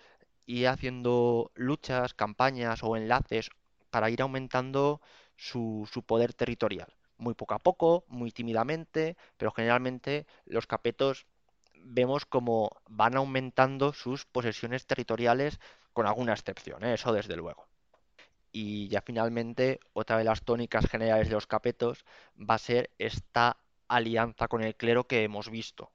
ir 0.46 0.68
haciendo 0.68 1.50
luchas, 1.54 2.14
campañas 2.14 2.82
o 2.82 2.96
enlaces 2.96 3.50
para 3.90 4.10
ir 4.10 4.22
aumentando 4.22 5.00
su, 5.36 5.88
su 5.92 6.02
poder 6.02 6.34
territorial 6.34 6.94
muy 7.18 7.34
poco 7.34 7.54
a 7.54 7.58
poco, 7.58 8.04
muy 8.08 8.30
tímidamente, 8.32 9.16
pero 9.36 9.52
generalmente 9.52 10.26
los 10.46 10.66
capetos 10.66 11.26
vemos 11.84 12.24
como 12.24 12.70
van 12.88 13.16
aumentando 13.16 13.92
sus 13.92 14.24
posesiones 14.24 14.86
territoriales 14.86 15.60
con 15.92 16.06
alguna 16.06 16.32
excepción, 16.32 16.82
¿eh? 16.84 16.94
eso 16.94 17.12
desde 17.12 17.36
luego. 17.36 17.66
Y 18.50 18.88
ya 18.88 19.02
finalmente, 19.02 19.80
otra 19.92 20.18
de 20.18 20.24
las 20.24 20.42
tónicas 20.42 20.88
generales 20.88 21.28
de 21.28 21.34
los 21.34 21.46
capetos 21.46 22.04
va 22.38 22.54
a 22.54 22.58
ser 22.58 22.90
esta 22.98 23.56
alianza 23.88 24.48
con 24.48 24.62
el 24.62 24.76
clero 24.76 25.04
que 25.04 25.24
hemos 25.24 25.50
visto. 25.50 25.90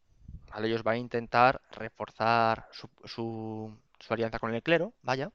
Ellos 0.57 0.83
van 0.83 0.95
a 0.95 0.99
intentar 0.99 1.61
reforzar 1.71 2.67
su, 2.71 2.89
su, 3.05 3.77
su 3.99 4.13
alianza 4.13 4.39
con 4.39 4.53
el 4.53 4.63
clero, 4.63 4.93
vaya, 5.03 5.31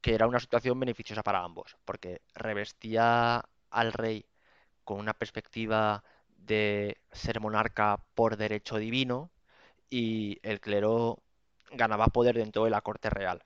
que 0.00 0.14
era 0.14 0.26
una 0.26 0.40
situación 0.40 0.78
beneficiosa 0.80 1.22
para 1.22 1.42
ambos, 1.44 1.76
porque 1.84 2.22
revestía 2.34 3.44
al 3.70 3.92
rey 3.92 4.24
con 4.84 4.98
una 4.98 5.12
perspectiva 5.12 6.02
de 6.46 6.98
ser 7.12 7.40
monarca 7.40 8.02
por 8.14 8.36
derecho 8.36 8.78
divino 8.78 9.30
y 9.90 10.38
el 10.42 10.60
clero 10.60 11.22
ganaba 11.72 12.08
poder 12.08 12.36
dentro 12.36 12.64
de 12.64 12.70
la 12.70 12.82
corte 12.82 13.10
real. 13.10 13.42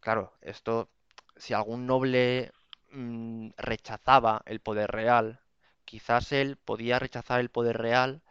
Claro, 0.00 0.34
esto, 0.42 0.90
si 1.36 1.54
algún 1.54 1.86
noble 1.86 2.52
mmm, 2.92 3.50
rechazaba 3.56 4.42
el 4.46 4.60
poder 4.60 4.90
real, 4.90 5.40
quizás 5.84 6.32
él 6.32 6.56
podía 6.56 6.98
rechazar 6.98 7.40
el 7.40 7.50
poder 7.50 7.78
real 7.78 8.22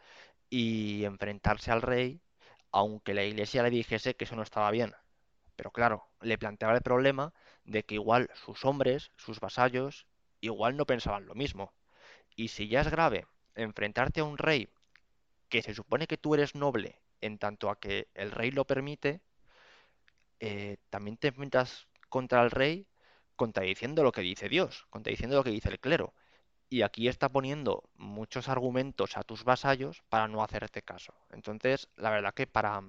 y 0.50 1.04
enfrentarse 1.04 1.70
al 1.70 1.82
rey, 1.82 2.20
aunque 2.72 3.14
la 3.14 3.24
iglesia 3.24 3.62
le 3.62 3.70
dijese 3.70 4.14
que 4.16 4.24
eso 4.24 4.36
no 4.36 4.42
estaba 4.42 4.70
bien. 4.70 4.94
Pero 5.56 5.70
claro, 5.72 6.08
le 6.20 6.38
planteaba 6.38 6.74
el 6.76 6.82
problema 6.82 7.32
de 7.64 7.84
que 7.84 7.96
igual 7.96 8.30
sus 8.34 8.64
hombres, 8.64 9.10
sus 9.16 9.40
vasallos, 9.40 10.06
igual 10.40 10.76
no 10.76 10.86
pensaban 10.86 11.26
lo 11.26 11.34
mismo. 11.34 11.72
Y 12.36 12.48
si 12.48 12.68
ya 12.68 12.82
es 12.82 12.90
grave 12.90 13.26
enfrentarte 13.54 14.20
a 14.20 14.24
un 14.24 14.38
rey 14.38 14.68
que 15.48 15.62
se 15.62 15.74
supone 15.74 16.06
que 16.06 16.18
tú 16.18 16.34
eres 16.34 16.54
noble 16.54 16.98
en 17.20 17.38
tanto 17.38 17.70
a 17.70 17.78
que 17.78 18.08
el 18.14 18.30
rey 18.30 18.50
lo 18.50 18.66
permite, 18.66 19.20
eh, 20.40 20.76
también 20.90 21.16
te 21.16 21.28
enfrentas 21.28 21.86
contra 22.08 22.42
el 22.42 22.50
rey 22.50 22.86
contradiciendo 23.36 24.02
lo 24.02 24.12
que 24.12 24.20
dice 24.20 24.48
Dios, 24.48 24.86
contradiciendo 24.90 25.36
lo 25.36 25.44
que 25.44 25.50
dice 25.50 25.68
el 25.68 25.80
clero. 25.80 26.14
Y 26.68 26.82
aquí 26.82 27.08
está 27.08 27.28
poniendo 27.28 27.84
muchos 27.96 28.48
argumentos 28.48 29.16
a 29.16 29.22
tus 29.22 29.44
vasallos 29.44 30.02
para 30.08 30.28
no 30.28 30.42
hacerte 30.42 30.82
caso. 30.82 31.14
Entonces, 31.30 31.88
la 31.96 32.10
verdad 32.10 32.34
que 32.34 32.46
para, 32.46 32.82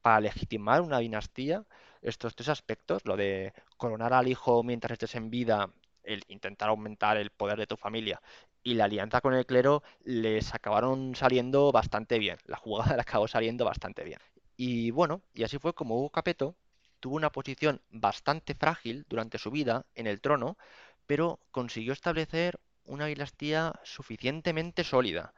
para 0.00 0.20
legitimar 0.20 0.80
una 0.80 0.98
dinastía, 0.98 1.64
estos 2.02 2.34
tres 2.34 2.48
aspectos, 2.48 3.04
lo 3.04 3.16
de 3.16 3.52
coronar 3.76 4.12
al 4.12 4.28
hijo 4.28 4.62
mientras 4.62 4.92
estés 4.92 5.14
en 5.16 5.30
vida, 5.30 5.70
el 6.04 6.22
intentar 6.28 6.68
aumentar 6.68 7.16
el 7.16 7.30
poder 7.30 7.58
de 7.58 7.66
tu 7.66 7.76
familia 7.76 8.20
y 8.62 8.74
la 8.74 8.84
alianza 8.84 9.20
con 9.20 9.34
el 9.34 9.46
clero 9.46 9.82
les 10.04 10.54
acabaron 10.54 11.14
saliendo 11.14 11.72
bastante 11.72 12.18
bien. 12.18 12.38
La 12.44 12.56
jugada 12.56 12.94
le 12.96 13.02
acabó 13.02 13.28
saliendo 13.28 13.64
bastante 13.64 14.04
bien. 14.04 14.18
Y 14.56 14.90
bueno, 14.90 15.22
y 15.34 15.44
así 15.44 15.58
fue 15.58 15.72
como 15.74 15.96
Hugo 15.96 16.10
Capeto 16.10 16.54
tuvo 17.00 17.16
una 17.16 17.30
posición 17.30 17.80
bastante 17.90 18.54
frágil 18.54 19.06
durante 19.08 19.38
su 19.38 19.50
vida 19.50 19.86
en 19.94 20.06
el 20.06 20.20
trono, 20.20 20.58
pero 21.06 21.40
consiguió 21.50 21.92
establecer 21.92 22.60
una 22.84 23.06
dinastía 23.06 23.72
suficientemente 23.84 24.84
sólida. 24.84 25.32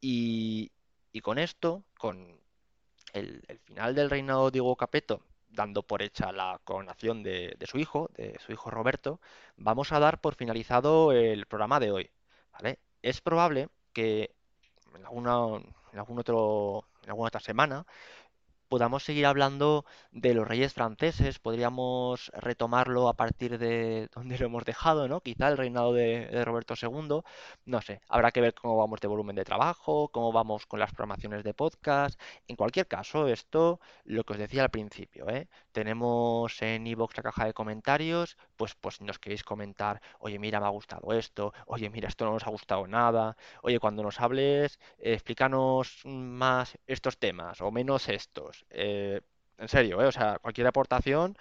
Y, 0.00 0.72
y 1.12 1.20
con 1.20 1.38
esto, 1.38 1.84
con 1.98 2.40
el, 3.12 3.44
el, 3.48 3.58
final 3.60 3.94
del 3.94 4.10
reinado 4.10 4.50
de 4.50 4.60
Hugo 4.60 4.76
Capeto, 4.76 5.22
dando 5.52 5.82
por 5.82 6.02
hecha 6.02 6.32
la 6.32 6.60
coronación 6.64 7.22
de, 7.22 7.54
de 7.58 7.66
su 7.66 7.78
hijo, 7.78 8.10
de 8.16 8.38
su 8.44 8.52
hijo 8.52 8.70
Roberto, 8.70 9.20
vamos 9.56 9.92
a 9.92 10.00
dar 10.00 10.20
por 10.20 10.34
finalizado 10.34 11.12
el 11.12 11.46
programa 11.46 11.78
de 11.78 11.90
hoy. 11.92 12.10
Es 13.02 13.20
probable 13.20 13.68
que 13.92 14.34
en 14.94 15.04
alguna, 15.06 15.62
en 15.92 15.98
algún 15.98 16.18
otro, 16.18 16.84
en 17.02 17.10
alguna 17.10 17.28
otra 17.28 17.40
semana 17.40 17.86
podamos 18.72 19.04
seguir 19.04 19.26
hablando 19.26 19.84
de 20.12 20.32
los 20.32 20.48
reyes 20.48 20.72
franceses, 20.72 21.38
podríamos 21.38 22.32
retomarlo 22.34 23.06
a 23.08 23.12
partir 23.12 23.58
de 23.58 24.08
donde 24.14 24.38
lo 24.38 24.46
hemos 24.46 24.64
dejado, 24.64 25.08
¿no? 25.08 25.20
Quizá 25.20 25.48
el 25.48 25.58
reinado 25.58 25.92
de, 25.92 26.26
de, 26.28 26.42
Roberto 26.42 26.72
II, 26.80 27.20
no 27.66 27.80
sé, 27.82 28.00
habrá 28.08 28.30
que 28.32 28.40
ver 28.40 28.54
cómo 28.54 28.78
vamos 28.78 28.98
de 29.00 29.08
volumen 29.08 29.36
de 29.36 29.44
trabajo, 29.44 30.08
cómo 30.08 30.32
vamos 30.32 30.64
con 30.64 30.80
las 30.80 30.90
programaciones 30.90 31.44
de 31.44 31.52
podcast. 31.52 32.18
En 32.48 32.56
cualquier 32.56 32.88
caso, 32.88 33.28
esto, 33.28 33.78
lo 34.04 34.24
que 34.24 34.32
os 34.32 34.38
decía 34.38 34.62
al 34.62 34.70
principio, 34.70 35.28
¿eh? 35.28 35.48
Tenemos 35.72 36.60
en 36.62 36.86
iVoox 36.86 37.16
la 37.16 37.22
caja 37.22 37.46
de 37.46 37.54
comentarios, 37.54 38.36
pues, 38.56 38.74
pues 38.74 39.00
nos 39.00 39.18
queréis 39.18 39.42
comentar, 39.44 40.00
oye, 40.20 40.38
mira, 40.38 40.60
me 40.60 40.66
ha 40.66 40.70
gustado 40.70 41.12
esto, 41.12 41.52
oye, 41.66 41.90
mira, 41.90 42.08
esto 42.08 42.24
no 42.24 42.32
nos 42.32 42.46
ha 42.46 42.50
gustado 42.50 42.86
nada, 42.86 43.36
oye, 43.62 43.78
cuando 43.80 44.02
nos 44.02 44.20
hables, 44.20 44.78
eh, 44.98 45.14
explícanos 45.14 46.02
más 46.04 46.78
estos 46.86 47.18
temas 47.18 47.60
o 47.60 47.70
menos 47.70 48.08
estos. 48.08 48.64
Eh, 48.70 49.20
en 49.58 49.68
serio, 49.68 50.02
¿eh? 50.02 50.06
O 50.06 50.12
sea, 50.12 50.38
cualquier 50.40 50.66
aportación 50.66 51.36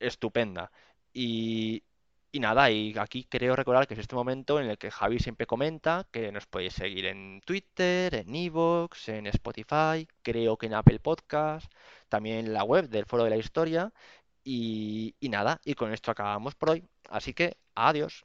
estupenda. 0.00 0.72
Y, 1.12 1.82
y 2.32 2.40
nada, 2.40 2.70
y 2.70 2.94
aquí 2.98 3.24
creo 3.24 3.54
recordar 3.56 3.86
que 3.86 3.94
es 3.94 4.00
este 4.00 4.14
momento 4.14 4.58
en 4.60 4.68
el 4.70 4.78
que 4.78 4.90
Javi 4.90 5.18
siempre 5.18 5.46
comenta 5.46 6.06
que 6.10 6.32
nos 6.32 6.46
podéis 6.46 6.72
seguir 6.74 7.04
en 7.06 7.42
Twitter, 7.44 8.14
en 8.14 8.34
Evox, 8.34 9.08
en 9.10 9.26
Spotify, 9.26 10.08
creo 10.22 10.56
que 10.56 10.66
en 10.66 10.74
Apple 10.74 10.98
Podcast, 11.00 11.70
también 12.08 12.38
en 12.46 12.52
la 12.54 12.64
web 12.64 12.88
del 12.88 13.06
Foro 13.06 13.24
de 13.24 13.30
la 13.30 13.36
Historia. 13.36 13.92
Y, 14.44 15.14
y 15.20 15.28
nada, 15.28 15.60
y 15.64 15.74
con 15.74 15.92
esto 15.92 16.10
acabamos 16.10 16.54
por 16.56 16.70
hoy. 16.70 16.84
Así 17.10 17.34
que 17.34 17.56
adiós. 17.74 18.24